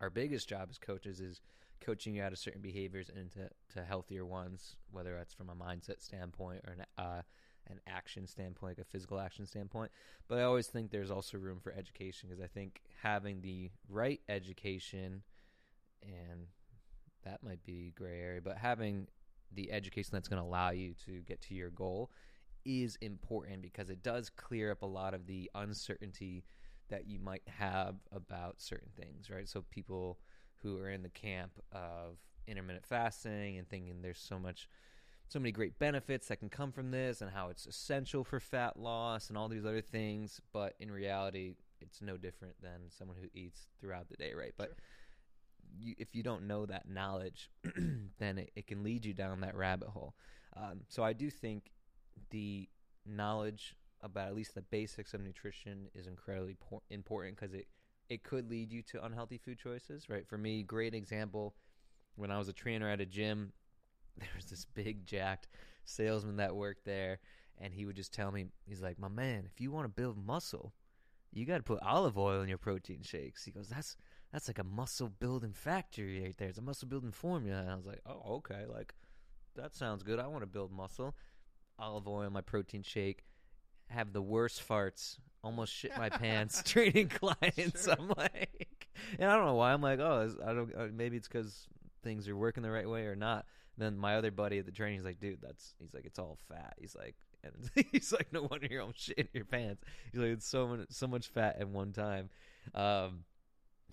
[0.00, 1.40] our biggest job as coaches is
[1.80, 6.00] coaching you out of certain behaviors into to healthier ones, whether that's from a mindset
[6.00, 7.22] standpoint or an uh,
[7.70, 9.90] an action standpoint, like a physical action standpoint.
[10.28, 14.20] But I always think there's also room for education because I think having the right
[14.28, 15.22] education,
[16.06, 16.46] and
[17.24, 19.06] that might be gray area, but having
[19.52, 22.10] the education that's going to allow you to get to your goal
[22.64, 26.44] is important because it does clear up a lot of the uncertainty
[26.88, 29.48] that you might have about certain things, right?
[29.48, 30.18] So people
[30.62, 34.68] who are in the camp of intermittent fasting and thinking there's so much
[35.28, 38.78] so many great benefits that can come from this and how it's essential for fat
[38.78, 43.28] loss and all these other things, but in reality it's no different than someone who
[43.34, 44.52] eats throughout the day, right?
[44.56, 44.76] But Sure.
[45.78, 47.50] You, if you don't know that knowledge,
[48.18, 50.14] then it, it can lead you down that rabbit hole.
[50.56, 51.70] Um, so I do think
[52.30, 52.68] the
[53.06, 57.66] knowledge about at least the basics of nutrition is incredibly por- important because it
[58.10, 60.08] it could lead you to unhealthy food choices.
[60.08, 60.26] Right?
[60.26, 61.54] For me, great example.
[62.16, 63.52] When I was a trainer at a gym,
[64.18, 65.48] there was this big jacked
[65.84, 67.18] salesman that worked there,
[67.58, 70.24] and he would just tell me, he's like, "My man, if you want to build
[70.24, 70.74] muscle,
[71.32, 73.96] you got to put olive oil in your protein shakes." He goes, "That's
[74.34, 76.48] that's like a muscle building factory right there.
[76.48, 78.64] It's a muscle building formula." And I was like, "Oh, okay.
[78.68, 78.92] Like
[79.54, 80.18] that sounds good.
[80.18, 81.14] I want to build muscle.
[81.78, 83.24] Olive oil my protein shake.
[83.86, 85.18] Have the worst farts.
[85.44, 87.84] Almost shit my pants training clients.
[87.84, 87.94] Sure.
[87.96, 88.88] I'm like,
[89.20, 89.72] and I don't know why.
[89.72, 90.74] I'm like, oh, I don't.
[90.76, 91.68] Uh, maybe it's because
[92.02, 93.46] things are working the right way or not.
[93.78, 95.74] Then my other buddy at the training, he's like, dude, that's.
[95.78, 96.74] He's like, it's all fat.
[96.80, 97.14] He's like,
[97.44, 99.84] and he's like, no wonder you're all shit in your pants.
[100.10, 102.30] He's like, it's so much, so much fat at one time.
[102.74, 103.20] Um,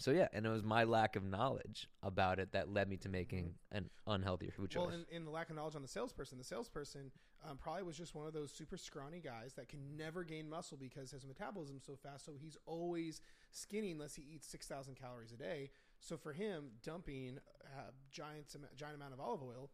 [0.02, 3.10] so yeah, and it was my lack of knowledge about it that led me to
[3.10, 4.86] making an unhealthier food choice.
[4.88, 7.12] Well, in, in the lack of knowledge on the salesperson, the salesperson
[7.48, 10.78] um, probably was just one of those super scrawny guys that can never gain muscle
[10.78, 12.26] because his metabolism's so fast.
[12.26, 13.22] So he's always
[13.52, 15.70] skinny unless he eats six thousand calories a day.
[16.00, 19.70] So for him, dumping a giant giant amount of olive oil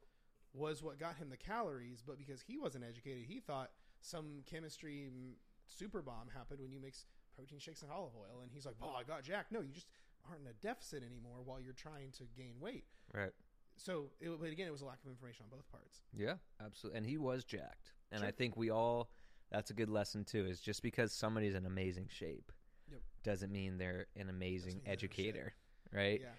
[0.54, 2.04] was what got him the calories.
[2.06, 3.72] But because he wasn't educated, he thought
[4.02, 5.34] some chemistry mm,
[5.66, 7.06] super bomb happened when you mix
[7.36, 9.88] protein shakes and olive oil, and he's like, "Oh, I got Jack." No, you just
[10.30, 12.86] aren't in a deficit anymore while you're trying to gain weight.
[13.14, 13.32] right.
[13.80, 16.00] So, it, but again, it was a lack of information on both parts.
[16.12, 16.98] Yeah, absolutely.
[16.98, 17.92] And he was jacked.
[18.12, 18.28] And Sure.
[18.28, 19.12] I think we all
[19.52, 22.52] that's a good lesson too, is just because somebody's in amazing shape
[22.90, 23.02] Yep.
[23.24, 25.12] doesn't mean they're an amazing mean they understand.
[25.20, 25.54] educator.
[25.94, 26.22] Right?
[26.22, 26.34] Yeah.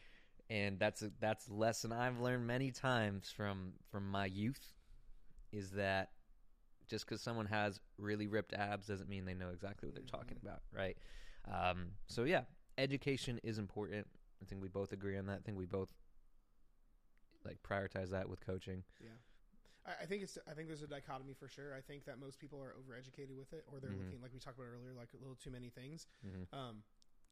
[0.51, 4.74] And that's a that's a lesson I've learned many times from from my youth
[5.53, 6.11] is that
[6.89, 10.39] just because someone has really ripped abs doesn't mean they know exactly what they're talking
[10.39, 10.43] Mhm.
[10.43, 10.97] about, right?
[11.47, 12.45] Um, so yeah,
[12.78, 14.06] education is important.
[14.40, 15.38] I think we both agree on that.
[15.38, 15.88] I think we both
[17.44, 18.82] like prioritize that with coaching.
[19.00, 19.10] Yeah.
[19.86, 20.38] I, I think it's.
[20.48, 21.74] I think there's a dichotomy for sure.
[21.74, 24.04] I think that most people are overeducated with it, or they're Mhm.
[24.04, 26.06] looking like we talked about earlier, like a little too many things.
[26.26, 26.54] Mm-hmm.
[26.58, 26.82] Um,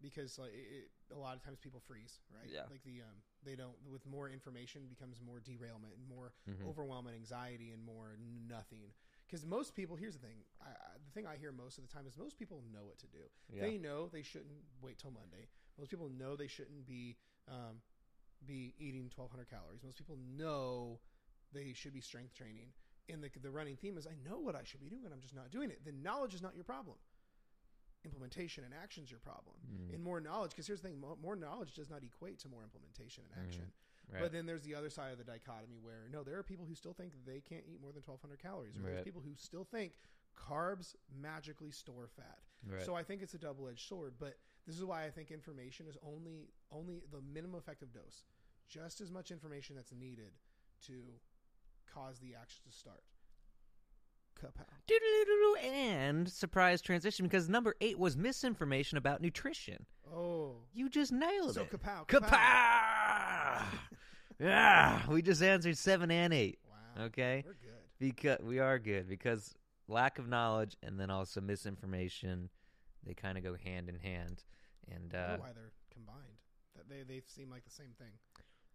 [0.03, 2.51] because like it, a lot of times people freeze, right?
[2.51, 2.64] Yeah.
[2.70, 6.66] Like the um, they don't with more information becomes more derailment and more Mhm.
[6.68, 8.16] overwhelm and anxiety and more
[8.49, 8.92] nothing.
[9.27, 10.37] Because most people, here's the thing.
[10.62, 10.72] I, I,
[11.05, 13.18] the thing I hear most of the time is most people know what to do.
[13.53, 13.62] Yeah.
[13.62, 15.49] They know they shouldn't wait till Monday.
[15.79, 17.16] Most people know they shouldn't be
[17.49, 17.81] um,
[18.47, 19.83] be eating 1,200 calories.
[19.83, 21.01] Most people know
[21.53, 22.68] they should be strength training.
[23.09, 25.20] And the, the running theme is I know what I should be doing, and I'm
[25.20, 25.81] just not doing it.
[25.85, 26.97] Then knowledge is not your problem.
[28.05, 29.57] Implementation and action is your problem.
[29.66, 29.95] Mm.
[29.95, 32.62] And more knowledge, because here's the thing: mo- more knowledge does not equate to more
[32.62, 33.47] implementation and Mhm.
[33.47, 33.72] action.
[34.13, 34.23] Right.
[34.23, 36.75] But then there's the other side of the dichotomy where no, there are people who
[36.75, 38.77] still think they can't eat more than 1,200 calories.
[38.77, 38.93] Or Right.
[38.93, 39.99] there's people who still think
[40.37, 42.39] carbs magically store fat.
[42.69, 42.83] right.
[42.85, 44.15] So I think it's a double-edged sword.
[44.19, 48.25] But this is why I think information is only only the minimum effective dose,
[48.69, 50.33] just as much information that's needed
[50.87, 51.03] to
[51.93, 53.03] cause the action to start.
[54.41, 55.64] Kapow.
[55.64, 59.87] And surprise transition because number eight was misinformation about nutrition.
[60.14, 61.70] Oh, You just nailed so it.
[61.70, 63.62] kapow, Kapow!
[64.39, 66.59] yeah, we just answered seven and eight.
[66.68, 67.05] Wow.
[67.07, 67.82] Okay, We're good.
[67.99, 69.55] because we are good because
[69.89, 72.49] lack of knowledge and then also misinformation.
[73.05, 74.43] They kind of go hand in hand,
[74.91, 76.39] and I uh, don't know why they're combined.
[76.76, 78.12] That they they seem like the same thing.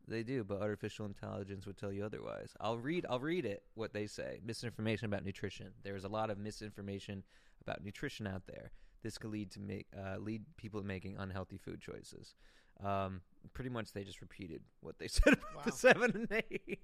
[0.08, 0.44] They do.
[0.44, 2.54] But artificial intelligence would tell you otherwise.
[2.60, 3.06] I'll read.
[3.10, 3.64] I'll read it.
[3.76, 5.68] What they say: misinformation about nutrition.
[5.84, 7.24] There's a lot of misinformation
[7.62, 8.72] about nutrition out there.
[9.04, 12.36] This could lead to make uh, lead people to making unhealthy food choices.
[12.84, 13.22] Um,
[13.54, 16.80] pretty much, they just repeated what they said about the seven and eight.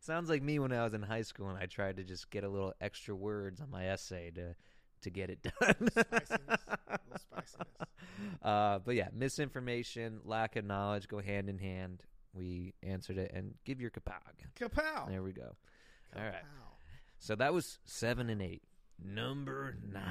[0.00, 2.44] Sounds like me when I was in high school and I tried to just get
[2.44, 4.54] a little extra words on my essay to
[5.02, 5.88] to get it done.
[5.90, 6.60] Spiciness.
[7.16, 7.68] Spiciness.
[8.42, 12.02] Uh, but yeah, misinformation, lack of knowledge go hand in hand.
[12.36, 14.20] We answered it and give your kapag.
[14.58, 15.08] Kapow!
[15.08, 15.54] There we go.
[16.14, 16.34] All right.
[16.34, 16.76] Kapow.
[17.18, 18.62] So that was seven and eight.
[19.02, 20.04] Number nine,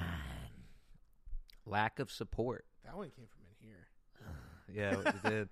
[1.65, 2.65] lack of support.
[2.83, 3.87] That one came from in here.
[4.73, 5.49] Yeah, you did.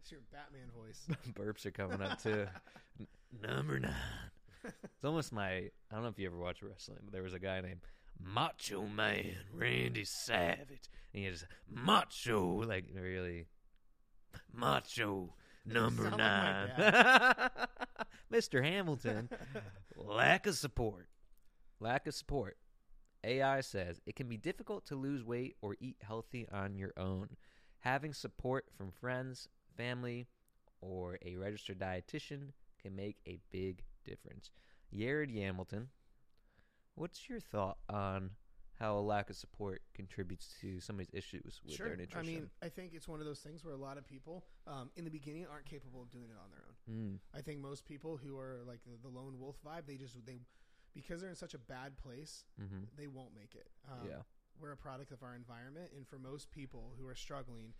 [0.00, 1.06] It's your Batman voice.
[1.34, 2.46] Burps are coming up too.
[3.00, 3.06] N-
[3.42, 3.94] Number nine.
[4.64, 5.50] It's almost my.
[5.50, 7.80] I don't know if you ever watch wrestling, but there was a guy named
[8.22, 13.46] Macho Man Randy Savage, and he just macho, like really
[14.52, 15.34] macho.
[15.64, 16.70] Number sound nine,
[18.32, 18.62] Mr.
[18.64, 19.28] Hamilton.
[19.96, 21.08] Lack of support.
[21.80, 22.56] Lack of support.
[23.24, 27.28] AI says it can be difficult to lose weight or eat healthy on your own.
[27.80, 30.26] Having support from friends, family,
[30.80, 32.50] or a registered dietitian
[32.80, 34.50] can make a big difference.
[34.92, 35.86] Yared Yamilton,
[36.94, 38.30] what's your thought on
[38.82, 41.86] how a lack of support contributes to somebody's issues with sure.
[41.86, 42.18] their nutrition?
[42.18, 44.90] I mean, I think it's one of those things where a lot of people, um,
[44.96, 46.74] in the beginning, aren't capable of doing it on their own.
[46.92, 50.16] Mm, I think most people who are like the, the lone wolf vibe, they just
[50.26, 50.40] they
[50.94, 53.68] because they're in such a bad place, hmm they won't make it.
[53.88, 54.16] Um, yeah.
[54.60, 57.72] we're a product of our environment, and for most people who are struggling,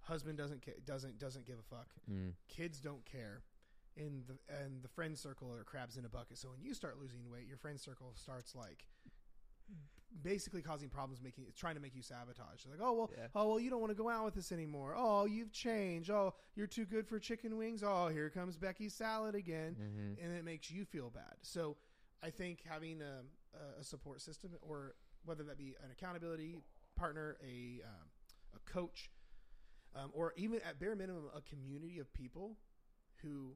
[0.00, 1.88] husband doesn't ca- doesn't doesn't give a fuck.
[2.08, 3.42] Mm, Kids don't care,
[3.96, 6.38] and the and the friend circle are crabs in a bucket.
[6.38, 8.86] So when you start losing weight, your friend circle starts like
[10.22, 12.64] basically causing problems, making it's trying to make you sabotage.
[12.64, 13.26] They're like, oh well, Yeah.
[13.34, 14.94] oh well, you don't want to go out with us anymore.
[14.96, 16.10] Oh, you've changed.
[16.10, 17.82] Oh, you're too good for chicken wings.
[17.84, 21.34] Oh, here comes Becky's salad again hmm and it makes you feel bad.
[21.42, 21.76] So
[22.22, 23.22] I think having a,
[23.80, 24.94] a support system, or
[25.24, 26.56] whether that be an accountability
[26.96, 28.08] partner, a um,
[28.54, 29.10] a coach,
[29.96, 32.56] um, or even at bare minimum a community of people
[33.22, 33.54] who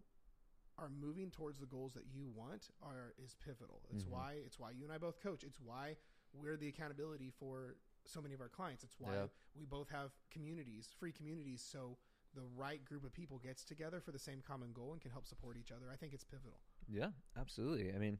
[0.78, 3.82] are moving towards the goals that you want are is pivotal.
[3.90, 4.08] It's Mhm.
[4.10, 5.44] why it's why you and I both coach.
[5.44, 5.96] It's why
[6.32, 8.82] we're the accountability for so many of our clients.
[8.84, 9.28] It's why Yeah.
[9.54, 11.98] we both have communities, free communities, so
[12.34, 15.26] the right group of people gets together for the same common goal and can help
[15.26, 15.88] support each other.
[15.90, 16.60] I think it's pivotal.
[16.88, 17.94] Yeah, absolutely.
[17.94, 18.18] I mean,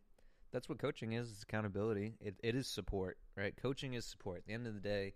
[0.53, 2.17] that's what coaching is, is accountability.
[2.21, 3.57] It, it is support, right?
[3.57, 4.39] Coaching is support.
[4.39, 5.15] At the end of the day,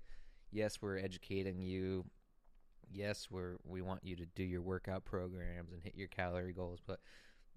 [0.50, 2.10] yes, we're educating you.
[2.90, 6.80] Yes, we're we want you to do your workout programs and hit your calorie goals,
[6.84, 7.00] but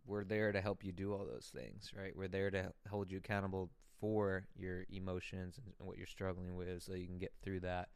[0.05, 2.15] we're there to help you do all those things, right?
[2.15, 6.93] We're there to hold you accountable for your emotions and, what you're struggling with so
[6.93, 7.89] you can get through that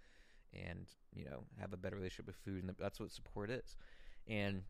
[0.53, 3.75] and, you know, have a better relationship with food and that's what support is.
[4.27, 4.61] And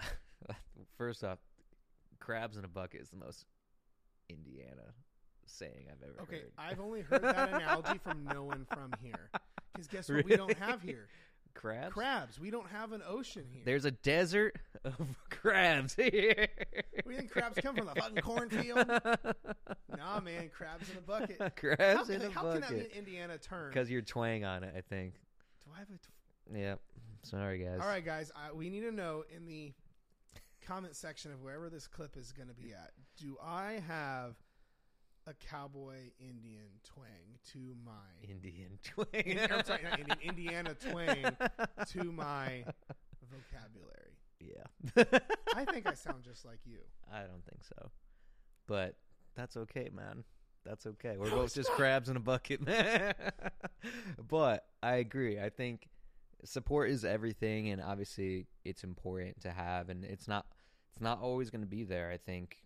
[0.96, 1.38] first off,
[2.18, 3.44] crabs in a bucket is the most
[4.28, 4.94] Indiana
[5.46, 6.22] saying I've ever heard.
[6.22, 6.52] Okay, heard.
[6.56, 9.30] I've only heard that analogy from no one from here.
[9.72, 10.24] Because guess what?
[10.24, 11.08] We don't have here
[11.54, 11.92] crabs?
[11.92, 12.40] crabs.
[12.40, 13.62] We don't have an ocean here.
[13.64, 14.94] There's a desert of
[15.30, 16.48] crabs here.
[17.04, 17.86] Where do you think crabs come from?
[17.86, 18.86] The fucking cornfield?
[19.96, 21.36] nah, man, crabs in a bucket.
[21.40, 22.86] How, crabs in can, a how can that be an.
[22.96, 23.68] Indiana term?
[23.70, 25.14] Because you're twang on it, I think.
[25.64, 25.92] Do I have a?
[25.92, 26.80] T- Yep.
[27.22, 27.78] Sorry, guys.
[27.80, 28.32] All right, guys.
[28.34, 29.72] I, we need to know in the
[30.66, 32.90] comment section of wherever this clip is going to be at.
[33.16, 34.34] Do I have
[35.26, 37.92] a cowboy Indian twang to my
[38.28, 39.38] Indian twang.
[39.50, 41.36] I'm sorry, not Indian, Indiana twang
[41.88, 42.64] to my
[43.30, 44.02] vocabulary.
[44.40, 45.20] Yeah.
[45.54, 46.78] I think I sound just like you.
[47.12, 47.90] I don't think so.
[48.66, 48.96] But
[49.34, 50.24] that's okay, man.
[50.64, 51.16] That's okay.
[51.18, 53.14] We're both just crabs in a bucket, man.
[54.28, 55.40] but I agree.
[55.40, 55.88] I think
[56.44, 60.44] support is everything and obviously it's important to have and it's not
[60.90, 62.10] it's not always going to be there.
[62.10, 62.56] I think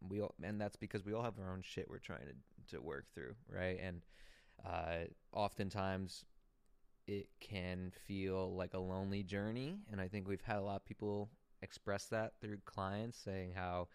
[0.00, 2.82] we all, and that's because we all have our own shit we're trying to to
[2.82, 3.78] work through, right?
[3.82, 4.02] And
[4.64, 6.24] uh oftentimes
[7.06, 10.84] it can feel like a lonely journey and I think we've had a lot of
[10.84, 11.30] people
[11.62, 13.88] express that through clients saying how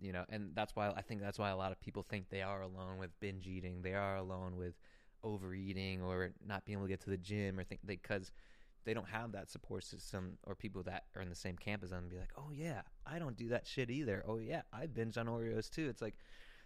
[0.00, 2.42] you know and that's why i think that's why a lot of people think they
[2.42, 4.74] are alone with binge eating they are alone with
[5.22, 8.32] overeating or not being able to get to the gym or think because
[8.84, 11.90] they don't have that support system or people that are in the same camp as
[11.90, 14.86] them and be like oh yeah i don't do that shit either oh yeah i
[14.86, 16.14] binge on oreos too it's like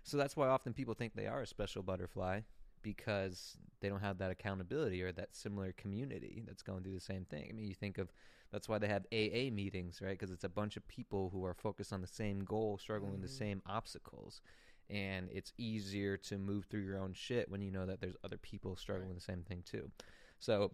[0.03, 2.41] so that's why often people think they are a special butterfly
[2.83, 7.25] because they don't have that accountability or that similar community that's going through the same
[7.25, 8.13] thing i mean you think of
[8.51, 10.19] that's why they have AA meetings, right?
[10.19, 13.21] Because it's a bunch of people who are focused on the same goal, struggling with
[13.21, 13.39] the Mhm.
[13.39, 14.41] same obstacles.
[14.89, 18.39] and it's easier to move through your own shit when you know that there's other
[18.39, 19.17] people struggling Right.
[19.17, 19.93] with the same thing too.
[20.39, 20.73] So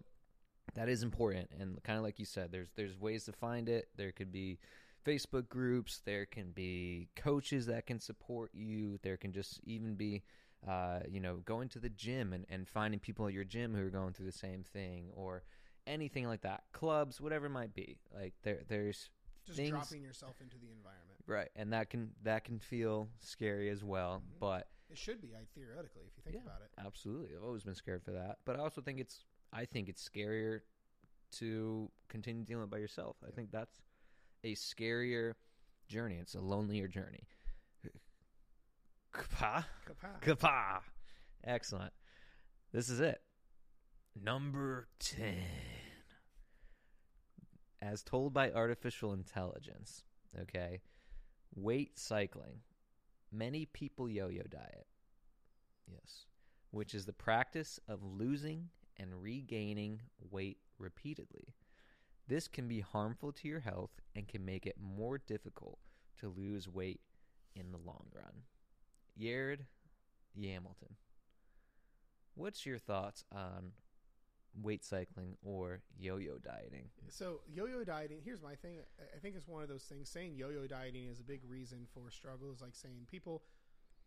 [0.74, 3.88] that is important and kind of like you said there's there's ways to find it.
[3.96, 4.58] There could be
[5.04, 10.22] Facebook groups, there can be coaches that can support you, there can just even be
[10.66, 13.84] uh, you know, going to the gym and, and finding people at your gym who
[13.86, 15.42] are going through the same thing or
[15.86, 16.62] anything like that.
[16.72, 17.98] Clubs, whatever it might be.
[18.14, 19.10] Like there there's
[19.44, 21.20] Just things- dropping yourself into the environment.
[21.26, 24.22] right and that can that can feel scary as well.
[24.26, 24.38] Mhm.
[24.40, 26.42] But It should be, I theoretically, if you think Yeah.
[26.50, 26.70] about it.
[26.78, 27.36] Absolutely.
[27.36, 28.38] I've always been scared for that.
[28.46, 30.60] But I also think it's I think it's scarier
[31.38, 33.16] to continue dealing by yourself.
[33.26, 33.80] I think that's
[34.42, 35.34] a scarier
[35.88, 36.16] journey.
[36.20, 37.28] It's a lonelier journey.
[39.12, 39.64] Kapa?
[39.86, 40.20] Kapow.
[40.20, 40.80] Kapa.
[41.44, 41.92] Excellent.
[42.72, 43.20] This is it.
[44.20, 45.36] Number 10.
[47.80, 50.02] As told by artificial intelligence,
[50.40, 50.80] okay?
[51.54, 52.60] Weight cycling.
[53.30, 54.86] Many people yo yo diet.
[55.88, 56.26] Yes.
[56.70, 61.54] Which is the practice of losing and regaining weight repeatedly.
[62.26, 65.78] This can be harmful to your health and can make it more difficult
[66.20, 67.00] to lose weight
[67.54, 68.44] in the long run.
[69.20, 69.66] Yared
[70.38, 70.96] Yamilton.
[72.34, 73.72] What's your thoughts on
[74.60, 76.90] weight cycling or yo-yo dieting?
[77.08, 78.20] So yo-yo dieting.
[78.24, 78.78] Here's my thing.
[78.98, 80.08] I- think it's one of those things.
[80.08, 82.52] Saying yo-yo dieting is a big reason for struggle.
[82.52, 83.44] Is like saying people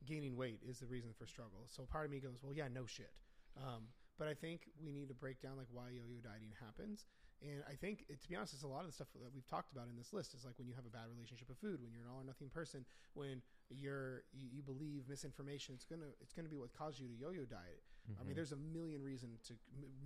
[0.05, 1.65] gaining weight is the reason for struggle.
[1.67, 3.11] So part of me goes, well, yeah, no shit.
[3.57, 3.88] Um,
[4.18, 7.05] but I think we need to break down like why yo-yo dieting happens.
[7.41, 9.45] And I think, it, to be honest, it's a lot of the stuff that we've
[9.47, 10.34] talked about in this list.
[10.34, 12.24] Is like when you have a bad relationship with food, when you're an all or
[12.26, 15.76] nothing person, when you're you, you believe misinformation.
[15.76, 17.84] It's gonna it's gonna be what caused you to yo-yo diet.
[18.20, 18.36] I mean, Mhm.
[18.38, 19.53] there's a million reason to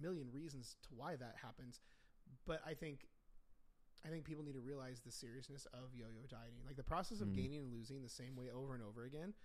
[0.01, 1.79] million reasons to why that happens,
[2.45, 3.07] but I think
[4.03, 6.65] I think people need to realize the seriousness of yo-yo dieting.
[6.65, 7.35] Like the process of Mm.
[7.35, 9.35] gaining and losing the same way over and over again.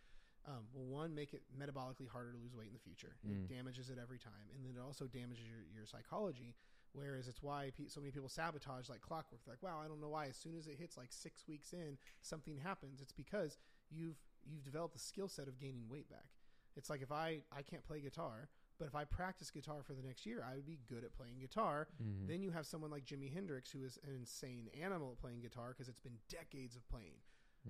[0.46, 3.16] Um, will one make it metabolically harder to lose weight in the future?
[3.26, 3.32] Mm.
[3.32, 6.54] It damages it every time, and then it also damages your, your psychology.
[6.92, 9.44] Whereas it's why pe- so many people sabotage like clockwork.
[9.44, 10.26] They're like, wow, I don't know why.
[10.28, 13.00] As soon as it hits like six weeks in, something happens.
[13.00, 13.58] It's because
[13.90, 16.30] you've you've developed the skill set of gaining weight back.
[16.76, 20.02] It's like if I I can't play guitar, but if I practice guitar for the
[20.02, 21.88] next year, I would be good at playing guitar.
[22.00, 22.28] Mhm.
[22.28, 25.70] Then you have someone like Jimi Hendrix, who is an insane animal at playing guitar
[25.70, 27.18] because it's been decades of playing.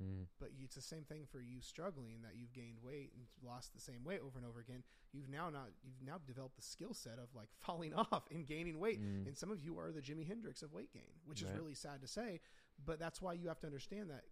[0.03, 0.27] Mm.
[0.39, 3.81] But it's the same thing for you struggling that you've gained weight and lost the
[3.81, 4.83] same weight over and over again.
[5.13, 8.79] You've now not you've now developed the skill set of like falling off and gaining
[8.79, 9.01] weight.
[9.01, 9.27] Mm.
[9.29, 12.01] And some of you are the Jimi Hendrix of weight gain, which is really sad
[12.03, 12.41] to say.
[12.85, 14.25] But that's why you have to understand that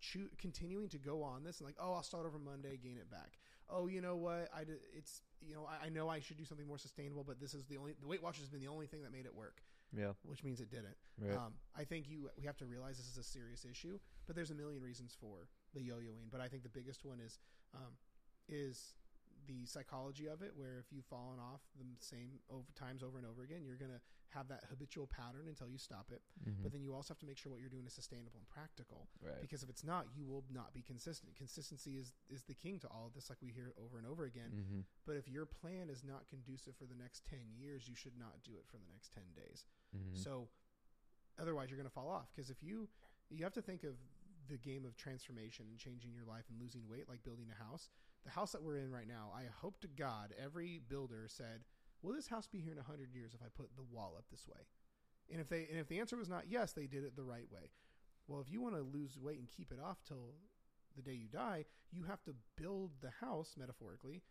[0.00, 3.08] choo- continuing to go on this and like, oh, I'll start over Monday, gain it
[3.10, 3.38] back.
[3.70, 4.48] Oh, you know what?
[4.54, 4.64] I
[4.96, 7.64] it's you know I, I know I should do something more sustainable, but this is
[7.66, 9.62] the only the Weight Watchers has been the only thing that made it work,
[9.96, 10.12] Yeah.
[10.24, 10.96] which means it didn't.
[11.18, 11.36] Right.
[11.36, 14.50] Um, I think you we have to realize this is a serious issue, but there's
[14.50, 16.30] a million reasons for the yo-yoing.
[16.30, 17.38] But I think the biggest one is
[17.74, 17.96] um,
[18.48, 18.94] is
[19.46, 23.26] the psychology of it, where if you've fallen off the same over times over and
[23.26, 26.22] over again, you're gonna have that habitual pattern until you stop it.
[26.48, 26.62] Mhm.
[26.62, 29.08] But then you also have to make sure what you're doing is sustainable and practical,
[29.20, 29.40] right.
[29.42, 31.34] because if it's not, you will not be consistent.
[31.36, 34.24] Consistency is is the king to all of this, like we hear over and over
[34.24, 34.50] again.
[34.52, 38.16] hmm But if your plan is not conducive for the next ten years, you should
[38.16, 39.64] not do it for the next ten days.
[39.92, 40.48] hmm So
[41.38, 42.88] otherwise you're going to fall off because if you
[43.30, 43.96] you have to think of
[44.48, 47.88] the game of transformation and changing your life and losing weight like building a house.
[48.24, 51.64] The house that we're in right now, I hope to God every builder said,
[52.02, 54.46] "Will this house be here in 100 years if I put the wall up this
[54.46, 54.66] way?"
[55.30, 57.50] And if they and if the answer was not yes, they did it the right
[57.50, 57.70] way.
[58.28, 60.34] Well, if you want to lose weight and keep it off till
[60.96, 64.22] the day you die, you have to build the house metaphorically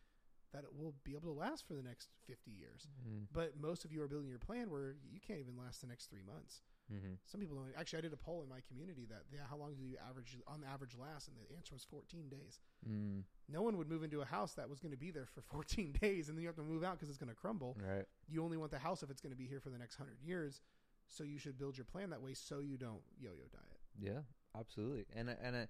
[0.54, 2.88] that it will be able to last for the next 50 years.
[3.08, 3.28] Mm.
[3.32, 6.10] But most of you are building your plan where you can't even last the next
[6.10, 6.62] three months.
[6.92, 7.68] Hmm Some people don't.
[7.78, 10.38] Actually, I did a poll in my community that yeah, how long do you average
[10.48, 12.60] on average last, and the answer was 14 days.
[12.88, 13.24] Mm.
[13.50, 15.96] No one would move into a house that was going to be there for 14
[16.02, 17.78] days, and then you have to move out because it's going to crumble.
[17.82, 18.06] Right.
[18.28, 20.18] You only want the house if it's going to be here for the next hundred
[20.22, 20.62] years.
[21.08, 23.80] So you should build your plan that way, so you don't yo-yo diet.
[24.00, 24.22] Yeah,
[24.58, 25.06] absolutely.
[25.14, 25.68] And I- and I,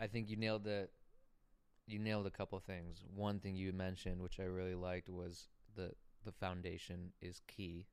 [0.00, 0.88] I think you nailed the
[1.86, 3.04] you nailed a couple of things.
[3.14, 5.92] One thing you mentioned, which I really liked, was the
[6.24, 7.86] the foundation is key,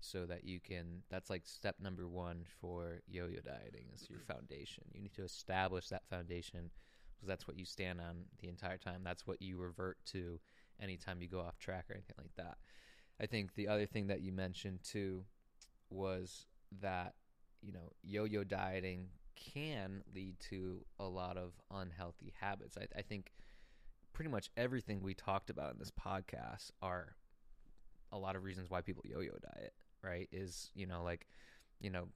[0.00, 1.02] so that you can.
[1.10, 4.32] That's like step number one for yo-yo dieting is your mm-hmm.
[4.32, 4.84] foundation.
[4.92, 6.70] You need to establish that foundation
[7.14, 9.02] because that's what you stand on the entire time.
[9.04, 10.38] That's what you revert to
[10.80, 12.58] anytime you go off track or anything like that.
[13.20, 15.24] I think the other thing that you mentioned too
[15.90, 16.46] was
[16.80, 17.14] that
[17.62, 22.76] you know yo-yo dieting can lead to a lot of unhealthy habits.
[22.76, 23.32] I, I think
[24.12, 27.16] pretty much everything we talked about in this podcast are
[28.12, 29.74] a lot of reasons why people yo-yo diet.
[30.04, 30.28] Right?
[30.32, 31.26] Is you know like
[31.80, 32.08] you know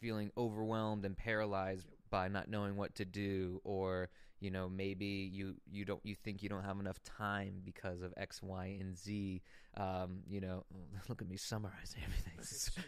[0.00, 4.08] feeling overwhelmed and paralyzed by not knowing what to do, or
[4.40, 8.12] you know maybe you you don't you think you don't have enough time because of
[8.16, 9.42] x y and z
[9.76, 10.64] um, you know
[11.08, 12.32] look at me summarizing everything.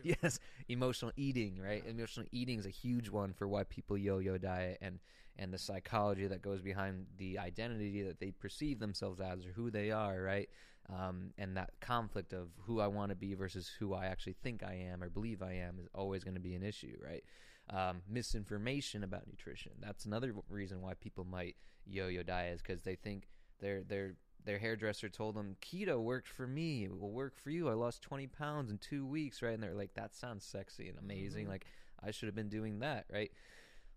[0.22, 0.38] Yes
[0.68, 1.84] emotional eating right?
[1.86, 4.98] Emotional eating is a huge one for why people yo-yo diet and
[5.38, 9.70] and the psychology that goes behind the identity that they perceive themselves as or who
[9.70, 10.48] they are right
[10.88, 14.62] um, and that conflict of who I want to be versus who I actually think
[14.62, 17.22] I am or believe I am is always going to be an issue, right?
[17.70, 19.72] Um, misinformation about nutrition.
[19.80, 21.56] That's another reason why people might
[21.86, 23.28] yo-yo diet is because they think
[23.60, 24.14] their their
[24.44, 26.84] their hairdresser told them keto worked for me.
[26.84, 27.68] It will work for you.
[27.68, 29.54] I lost twenty pounds in two weeks, right?
[29.54, 31.46] And they're like, that sounds sexy and amazing.
[31.46, 31.50] Mhm.
[31.50, 31.66] Like
[32.02, 33.30] I should have been doing that, right?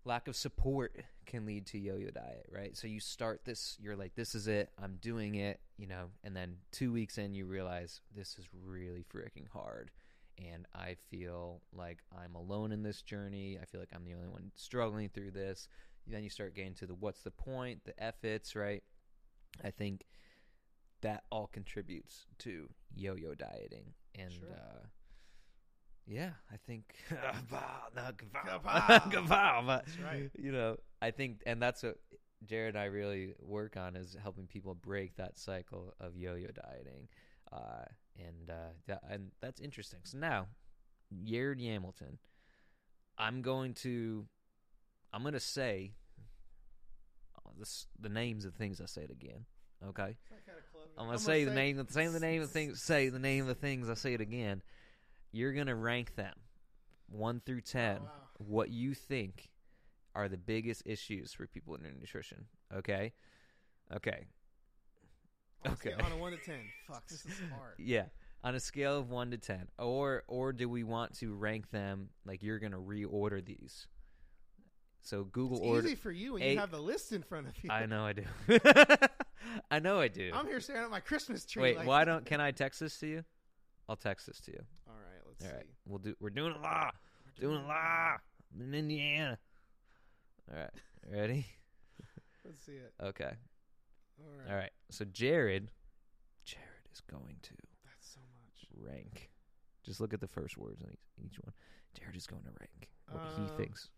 [0.06, 0.96] Lack of support
[1.26, 2.76] can lead to yo-yo diet right?
[2.76, 4.70] So you start this you're like this is it.
[4.82, 6.06] I'm doing it you know?
[6.24, 9.90] And then two weeks in you realize this is really freaking hard.
[10.38, 13.58] And i feel like i'm alone in this journey.
[13.60, 15.68] I feel like i'm the only one struggling through this.
[16.06, 18.84] Then you start getting to the what's the point the efforts right?
[19.64, 20.04] I think
[21.02, 23.94] that all contributes to yo-yo dieting.
[24.14, 24.48] And Sure.
[24.54, 24.86] uh
[26.06, 29.10] yeah, I think not Kapow.
[29.12, 30.30] kapow, but That's right.
[30.38, 31.96] you know, I think, and that's what
[32.44, 37.08] Jared and I really work on is helping people break that cycle of yo-yo dieting,
[37.52, 37.84] uh,
[38.18, 40.00] and uh, that, and that's interesting.
[40.04, 40.46] So now,
[41.24, 42.18] Jared Hamilton,
[43.18, 44.26] I'm going to,
[45.12, 45.92] I'm going to say
[47.36, 49.44] uh, this, the names of things I said again.
[49.88, 50.86] Okay, It's that kind of club.
[50.98, 53.54] I'm gonna say the name, say the name of things, say the name of the
[53.54, 53.90] things.
[53.90, 54.62] I say it again.
[55.36, 56.32] You're gonna rank them
[57.10, 57.98] one through ten.
[58.00, 58.10] Oh, wow.
[58.38, 59.50] What you think
[60.14, 62.46] are the biggest issues for people in nutrition?
[62.74, 63.12] Okay,
[63.94, 64.26] okay,
[65.66, 66.02] On a scale- Okay.
[66.04, 66.60] On a one to ten.
[66.88, 67.74] Fuck, this is hard.
[67.78, 68.06] yeah.
[68.44, 72.08] On a scale of one to ten, or or do we want to rank them
[72.24, 73.88] like you're gonna reorder these?
[75.02, 75.86] So Google It's order.
[75.86, 77.70] easy for you when eight- you have the list in front of you.
[77.70, 78.24] I know I do.
[79.70, 80.30] I know I do.
[80.34, 81.62] I'm here staring at my Christmas tree.
[81.62, 82.24] Wait, like, why don't?
[82.24, 83.24] Can I text this to you?
[83.88, 84.62] I'll text this to you.
[84.88, 84.94] All
[85.40, 85.56] let's All see.
[85.56, 86.14] right, we'll do.
[86.20, 86.90] We're doing a law.
[87.40, 88.16] Doing a law.
[88.54, 89.38] I'm in Indiana.
[90.50, 90.70] All right,
[91.12, 91.46] ready?
[92.44, 92.92] Let's see it.
[93.02, 93.32] Okay.
[94.20, 94.50] All right.
[94.50, 94.70] All right.
[94.90, 95.70] So Jared,
[96.44, 97.52] Jared is going to
[97.84, 98.88] That's so much.
[98.90, 99.30] rank.
[99.84, 101.52] Just look at the first words on each, each one.
[101.98, 103.88] Jared is going to rank what he Um, thinks.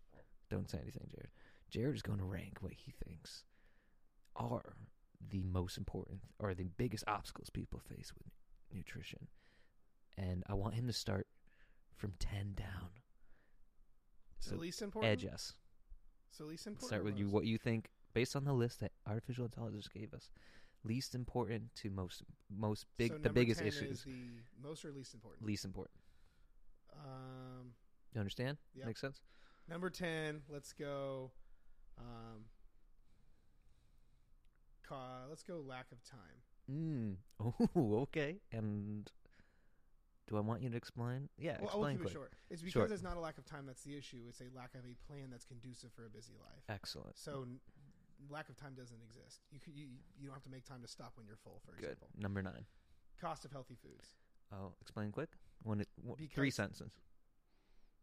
[0.49, 1.29] Don't say anything, Jared.
[1.69, 3.43] Jared is going to rank what he thinks
[4.35, 4.73] are
[5.29, 8.27] the most important or the biggest obstacles people face with
[8.73, 9.27] nutrition.
[10.17, 11.27] And I want him to start
[11.95, 12.89] from 10 down.
[14.39, 15.11] So least important.
[15.11, 15.53] edge us.
[16.31, 16.87] So least important.
[16.87, 17.29] Start with you.
[17.29, 20.29] What you think based on the list that artificial intelligence gave us,
[20.83, 23.99] least important to most most big So the biggest 10 issues.
[23.99, 25.45] Is the most or least important.
[25.45, 25.99] least important.
[26.93, 27.71] Um,
[28.13, 28.57] You understand?
[28.75, 28.87] Yep.
[28.87, 29.21] Makes sense.
[29.67, 30.41] number ten.
[30.49, 31.31] Let's go.
[31.97, 32.45] Um,
[35.29, 35.61] let's go.
[35.65, 36.19] Lack of time.
[36.69, 37.15] Mm.
[37.39, 38.35] Oh, okay.
[38.51, 39.09] And
[40.29, 41.27] do I want you to explain?
[41.37, 42.31] Yeah, well, explain keep it short.
[42.49, 42.91] It's because Short.
[42.91, 44.21] it's not a lack of time that's the issue.
[44.29, 46.63] It's a lack of a plan that's conducive for a busy life.
[46.69, 47.17] Excellent.
[47.17, 47.59] So n-
[48.29, 49.41] lack of time doesn't exist.
[49.51, 49.87] You you
[50.19, 51.61] you don't have to make time to stop when you're full.
[51.65, 51.83] For Good.
[51.97, 52.65] example, Number nine.
[53.19, 54.15] cost of healthy foods.
[54.53, 55.29] Oh, explain quick.
[55.63, 56.91] One, one three sentences.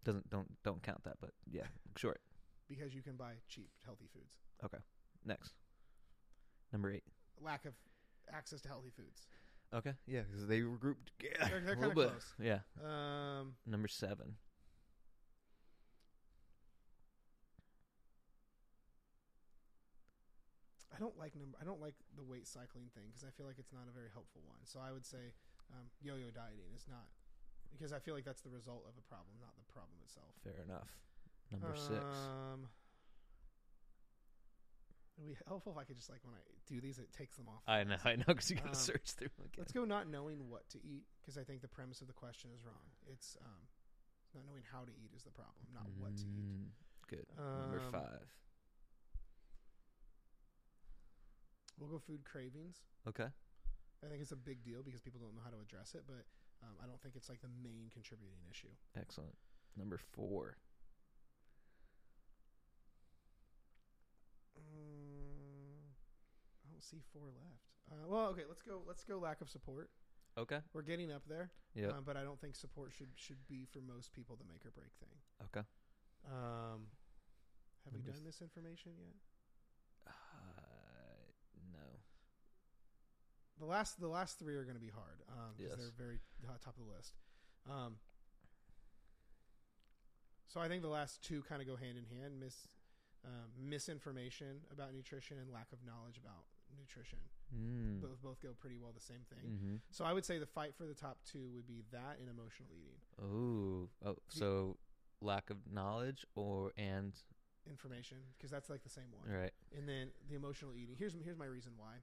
[0.04, 1.66] Doesn't don't don't count that, but yeah,
[1.96, 2.20] short.
[2.68, 4.36] because you can buy cheap healthy foods.
[4.64, 4.78] Okay.
[5.24, 5.52] Next.
[6.72, 7.04] Number eight.
[7.40, 7.74] Lack of
[8.32, 9.26] access to healthy foods.
[9.74, 9.94] Okay.
[10.06, 11.36] Yeah, because they were grouped together.
[11.50, 12.10] They're- they're a little kinda bit.
[12.10, 12.34] close.
[12.38, 12.60] Yeah.
[12.82, 14.36] Um, Number seven.
[20.94, 21.58] I don't like number.
[21.60, 24.08] I don't like the weight cycling thing because I feel like it's not a very
[24.12, 24.64] helpful one.
[24.64, 25.34] So I would say
[25.74, 27.04] um, yo-yo dieting is not
[27.70, 30.32] because I feel like that's the result of a problem, not the problem itself.
[30.40, 30.88] Fair enough.
[31.52, 32.00] Number six.
[32.00, 32.68] Um,
[35.16, 37.36] it would be helpful if I could just like when I do these, it takes
[37.36, 37.62] them off.
[37.66, 39.58] I know, I know, because you gotta Um, search through again.
[39.58, 42.50] Let's go not knowing what to eat because I think the premise of the question
[42.54, 42.84] is wrong.
[43.06, 43.64] It's um,
[44.34, 46.44] not knowing how to eat is the problem, not what to eat.
[46.44, 46.68] Mm,
[47.08, 47.26] Good.
[47.38, 48.26] Number Um, five.
[51.78, 52.76] We'll go food cravings.
[53.06, 53.28] Okay.
[54.04, 56.24] I think it's a big deal because people don't know how to address it, but
[56.62, 58.72] um, I don't think it's like the main contributing issue.
[58.98, 59.36] Excellent.
[59.76, 60.56] Number four.
[64.58, 65.84] Mm,
[66.64, 67.64] I don't see four left.
[67.90, 68.82] Uh, well, okay, let's go.
[68.86, 69.18] Let's go.
[69.18, 69.90] Lack of support.
[70.38, 70.58] Okay.
[70.74, 71.88] We're getting up there, Yeah.
[71.88, 74.70] um, but I don't think support should should be for most people the make or
[74.70, 75.16] break thing.
[75.46, 75.66] okay.
[76.26, 76.88] Um,
[77.84, 79.14] have we done this information yet?
[80.08, 80.12] Uh,
[81.72, 82.00] no.
[83.58, 85.22] The last the last three are going to be hard
[85.56, 85.78] because Yes.
[85.78, 87.14] they're very uh, top of the list.
[87.70, 87.96] Um,
[90.48, 92.38] so I think the last two kind of go hand in hand.
[92.40, 92.68] Miss
[93.26, 96.44] um, misinformation about nutrition and lack of knowledge about
[96.78, 97.18] nutrition.
[97.54, 98.00] Mm.
[98.00, 99.50] Both both go pretty well the same thing.
[99.50, 99.74] Mm-hmm.
[99.90, 102.68] So I would say the fight for the top two would be that and emotional
[102.72, 103.00] eating.
[103.24, 103.88] Ooh.
[104.04, 104.76] Oh, so
[105.20, 107.12] lack of knowledge or and
[107.68, 109.28] Information because that's like the same one.
[109.36, 109.50] right.
[109.76, 110.94] And then the emotional eating.
[110.96, 111.94] Here's here's my reason why.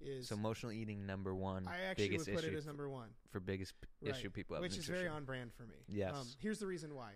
[0.00, 1.68] Is So emotional eating number one.
[1.68, 3.10] I actually biggest would put issue it as number one.
[3.30, 4.10] for biggest Right.
[4.10, 5.76] issue people have which is very on brand for me.
[5.86, 6.14] Yes.
[6.14, 7.12] Um, here's the reason why.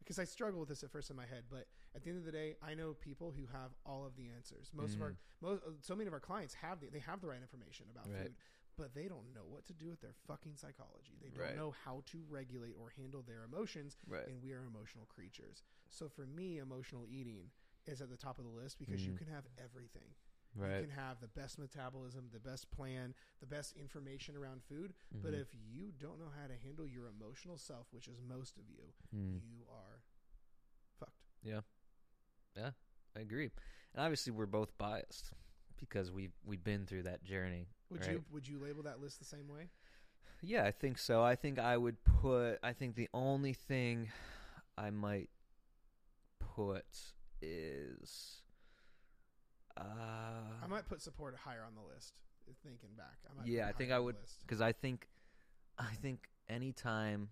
[0.00, 2.24] Because I struggle with this at first in my head, but at the end of
[2.24, 4.70] the day, I know people who have all of the answers.
[4.74, 7.28] Most of our, most, uh, so many of our clients have the, they have the
[7.28, 8.14] right information about Mm.
[8.14, 8.22] Right.
[8.24, 8.34] food,
[8.76, 11.18] but they don't know what to do with their fucking psychology.
[11.20, 11.54] They don't Right.
[11.56, 14.26] know how to regulate or handle their emotions, Right.
[14.26, 15.62] and we are emotional creatures.
[15.90, 17.50] So for me, emotional eating
[17.86, 19.18] is at the top of the list because you Mhm.
[19.18, 20.14] can have everything.
[20.56, 20.80] Right.
[20.80, 25.32] You can have the best metabolism, the best plan, the best information around food, but
[25.32, 25.40] Mhm.
[25.40, 28.92] if you don't know how to handle your emotional self, which is most of you,
[29.14, 29.40] Mm.
[29.42, 30.02] you are
[30.98, 31.24] fucked.
[31.42, 31.60] Yeah.
[32.56, 32.72] Yeah.
[33.14, 33.50] I agree.
[33.92, 35.32] And obviously we're both biased
[35.76, 37.68] because we've we've been through that journey.
[37.88, 38.10] Would Right.
[38.12, 39.70] you would you label that list the same way?
[40.42, 41.22] Yeah, I think so.
[41.22, 44.10] I think I would put I think the only thing
[44.76, 45.30] I might
[46.38, 48.42] put is
[49.76, 49.82] uh
[50.62, 52.14] I might put support higher on the list.
[52.64, 55.08] Thinking back, I might Yeah, I think I would- because I think
[55.78, 57.30] I think anytime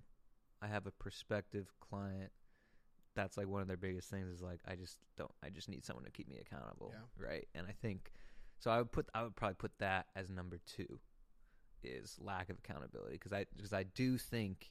[0.62, 2.30] I have a prospective client,
[3.14, 5.84] that's like one of their biggest things is like I just don't I just need
[5.84, 7.26] someone to keep me accountable, Yeah.
[7.26, 7.48] right?
[7.54, 8.12] And I think
[8.60, 8.70] so.
[8.70, 11.00] I would put I would probably put that as number two
[11.82, 14.70] is lack of accountability because I because I do think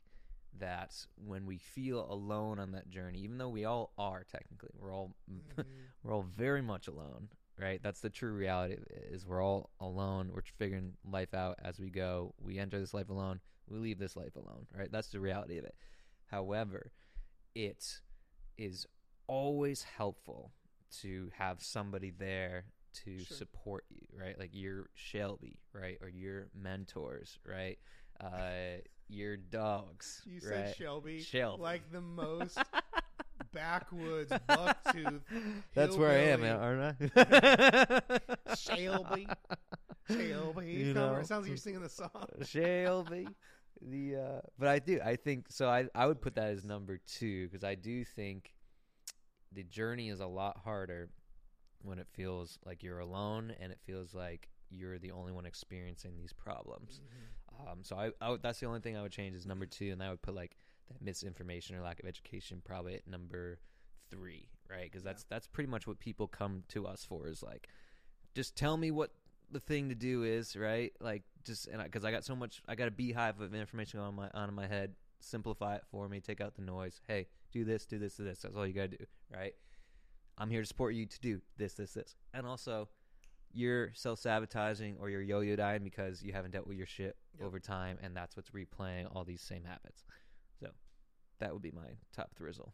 [0.59, 4.93] that when we feel alone on that journey, even though we all are technically, we're
[4.93, 5.65] all Mhm.
[6.03, 7.30] we're all very much alone
[7.60, 7.80] right?
[7.84, 8.78] That's the true reality
[9.12, 10.32] is we're all alone.
[10.34, 12.34] We're figuring life out as we go.
[12.39, 13.39] We enter this life alone.
[13.70, 14.91] We leave this life alone right?
[14.91, 15.76] That's the reality of it.
[16.28, 16.91] However
[17.55, 17.99] it
[18.58, 18.86] is
[19.28, 20.51] always helpful
[21.01, 22.66] to have somebody there
[23.03, 23.38] to Sure.
[23.38, 24.39] support you right?
[24.39, 25.97] Like your shelby right?
[26.01, 27.78] Or your mentors right?
[28.22, 30.76] Uh your dogs you said?
[30.76, 31.62] Shelby, Shelby.
[31.64, 32.58] like the most
[33.54, 35.22] backwoods bucktooth
[35.74, 38.56] That's where I am, aren't I?
[38.56, 39.28] Shelby.
[40.10, 40.68] Shelby.
[40.68, 41.16] You know.
[41.16, 42.10] It sounds like you're singing the song.
[42.45, 43.28] Shelby.
[43.82, 45.70] The uh, but I do I think so.
[45.70, 48.54] I I would put that as number two because I do think
[49.52, 51.10] the journey is a lot harder
[51.84, 56.18] when it feels like you're alone and it feels like you're the only one experiencing
[56.18, 57.00] these problems.
[57.02, 57.72] Mhm.
[57.72, 59.91] Um, so I, I would, that's the only thing I would change is number two,
[59.91, 60.56] and I would put like
[60.90, 63.60] that misinformation or lack of education probably at number
[64.10, 64.84] three, right?
[64.84, 67.68] Because that's that's pretty much what people come to us for is like,
[68.36, 69.12] just tell me what
[69.52, 70.94] the thing to do is, right?
[71.00, 74.16] Like just and because I, got so much, I got a beehive of information on
[74.16, 74.96] my on my head.
[75.20, 76.20] Simplify it for me.
[76.20, 77.02] Take out the noise.
[77.08, 78.40] Hey, do this, do this, do this.
[78.42, 79.54] That's all you got to do, right?
[80.38, 82.90] I'm here to support you to do this, this, this, and also
[83.52, 87.16] you're self sabotaging or you're yo yo dying because you haven't dealt with your shit
[87.40, 87.48] Yep.
[87.48, 90.04] over time, and that's what's replaying all these same habits.
[91.40, 92.72] That would be my top thrizzle.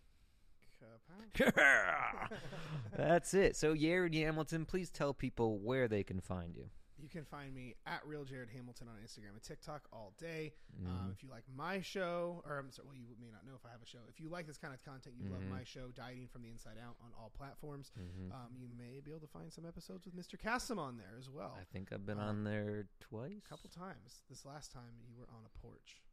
[2.98, 3.56] That's it.
[3.56, 6.66] So Jared Hamilton, please tell people where they can find you.
[7.02, 10.54] You can find me at real Jared Hamilton on Instagram and TikTok all day.
[10.82, 10.88] Mhm.
[10.88, 13.66] Um, if you like my show, or I'm sorry, well, you may not know if
[13.66, 14.00] I have a show.
[14.08, 15.50] If you like this kind of content, you love Mhm.
[15.50, 17.92] my show, Dieting from the Inside Out, on all platforms.
[18.00, 18.32] Mhm.
[18.32, 20.40] Um, you may be able to find some episodes with Mr.
[20.40, 21.58] Kassim on there as well.
[21.60, 23.38] I think I've been um, on there twice.
[23.38, 24.22] A couple times.
[24.30, 26.04] This last time you were on a porch.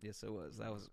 [0.00, 0.56] Yes, it was.
[0.56, 0.88] That was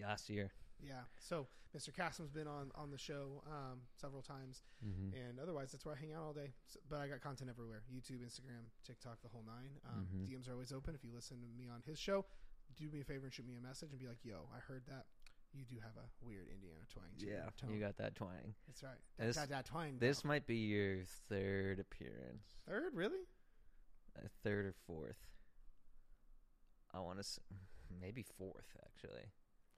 [0.00, 0.52] last year.
[0.84, 1.02] Yeah.
[1.20, 1.46] So
[1.76, 1.94] Mr.
[1.94, 5.14] Kassim's been on on the show um, several times, Mm-hmm.
[5.14, 6.52] and otherwise that's where I hang out all day.
[6.66, 9.70] So, but I got content everywhere: YouTube, Instagram, TikTok, the whole nine.
[9.88, 10.26] Um, Mhm.
[10.28, 10.94] DMs are always open.
[10.94, 12.24] If you listen to me on his show,
[12.76, 14.82] do me a favor and shoot me a message and be like, "Yo, I heard
[14.86, 15.06] that."
[15.54, 17.04] You do have a weird Indiana twang.
[17.18, 17.74] Yeah, tone.
[17.74, 18.54] you got that twang.
[18.66, 18.96] That's right.
[19.18, 19.98] This- that, that twang.
[19.98, 22.48] This might be your third appearance.
[22.66, 23.20] third, really?
[24.16, 25.18] a third or fourth.
[26.94, 27.40] I want to,
[28.00, 29.24] maybe fourth actually.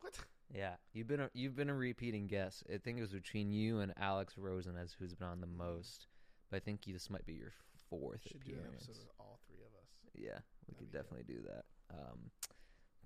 [0.05, 0.19] What?
[0.55, 2.63] Yeah, you've been a, you've been a repeating guest.
[2.73, 6.07] I think it was between you and Alex Rosen as who's been on the most.
[6.51, 7.53] But I think you, this might be your
[7.89, 8.85] fourth Should do an appearance.
[8.85, 9.89] episode with all three of us.
[10.15, 11.65] Yeah, we That'd could definitely do that.
[11.91, 12.19] Um,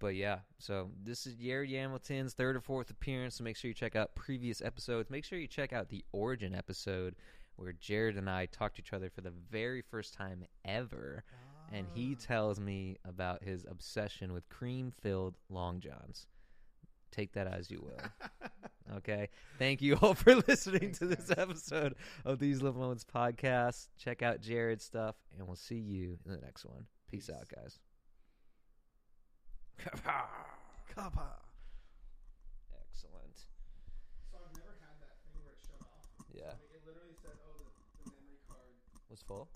[0.00, 3.36] but yeah, so this is Jared Hamilton's third or fourth appearance.
[3.36, 5.08] So make sure you check out previous episodes.
[5.08, 7.14] Make sure you check out the Origin episode
[7.56, 11.24] where Jared and I talked to each other for the very first time ever
[11.72, 12.22] and he Ah.
[12.24, 16.26] tells me about his obsession with cream filled long johns.
[17.10, 18.00] Take that as you will.
[18.96, 19.28] Okay.
[19.58, 21.36] Thank you all for listening Thanks, to this guys.
[21.38, 21.94] episode
[22.24, 23.88] of These Little Moments podcast.
[23.98, 26.86] Check out Jared's stuff, and we'll see you in the next one.
[27.10, 27.36] Peace, Peace.
[27.36, 27.78] out, guys.
[29.76, 30.24] Kappa.
[32.72, 33.36] Excellent.
[34.32, 36.08] So I've never had that thing where it shut off.
[36.32, 36.56] Yeah.
[36.72, 37.64] It literally said, oh, the,
[38.04, 38.72] the memory card
[39.10, 39.48] was full.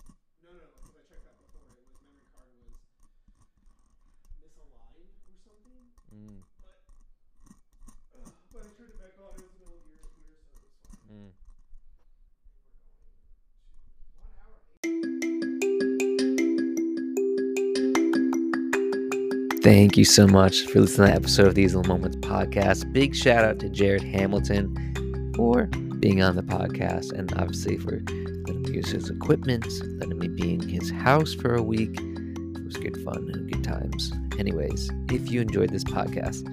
[19.63, 22.91] Thank you so much for listening to that episode of These Little Moments podcast.
[22.91, 25.67] Big shout out to Jared Hamilton for
[26.01, 29.65] being on the podcast and obviously for letting me use his equipment,
[30.01, 31.97] letting me be in his house for a week.
[31.97, 34.11] It was good fun and good times.
[34.37, 36.43] Anyways, if you enjoyed this podcast,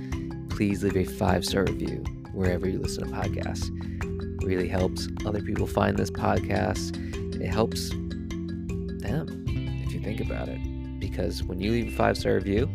[0.48, 3.70] please leave a five star review wherever you listen to podcasts.
[4.04, 6.94] It really helps other people find this podcast.
[7.34, 9.44] It helps them
[9.84, 10.60] if you think about it.
[11.00, 12.69] Because when you leave a five star review,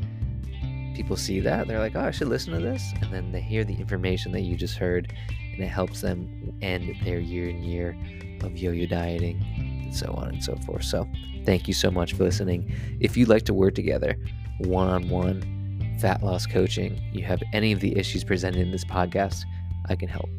[0.95, 2.93] people see that they're like oh i should listen to this.
[3.01, 5.13] And then they hear the information that you just heard
[5.53, 7.97] and it helps them end their year and year
[8.43, 10.83] of yo-yo dieting and so on and so forth.
[10.83, 11.07] So
[11.45, 12.73] thank you so much for listening.
[12.99, 14.17] If you'd like to work together
[14.59, 19.43] one-on-one fat loss coaching you have any of the issues presented in this podcast
[19.87, 20.29] i can help.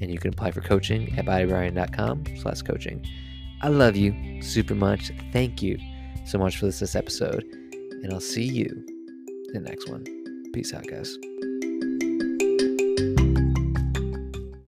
[0.00, 3.06] And you can apply for coaching at bodybyryan.com slash coaching.
[3.60, 5.12] I love you super much.
[5.30, 5.78] Thank you
[6.24, 7.44] so much for this, this episode
[8.02, 8.99] and i'll see you
[9.52, 10.04] the next one.
[10.52, 11.16] Peace out, guys.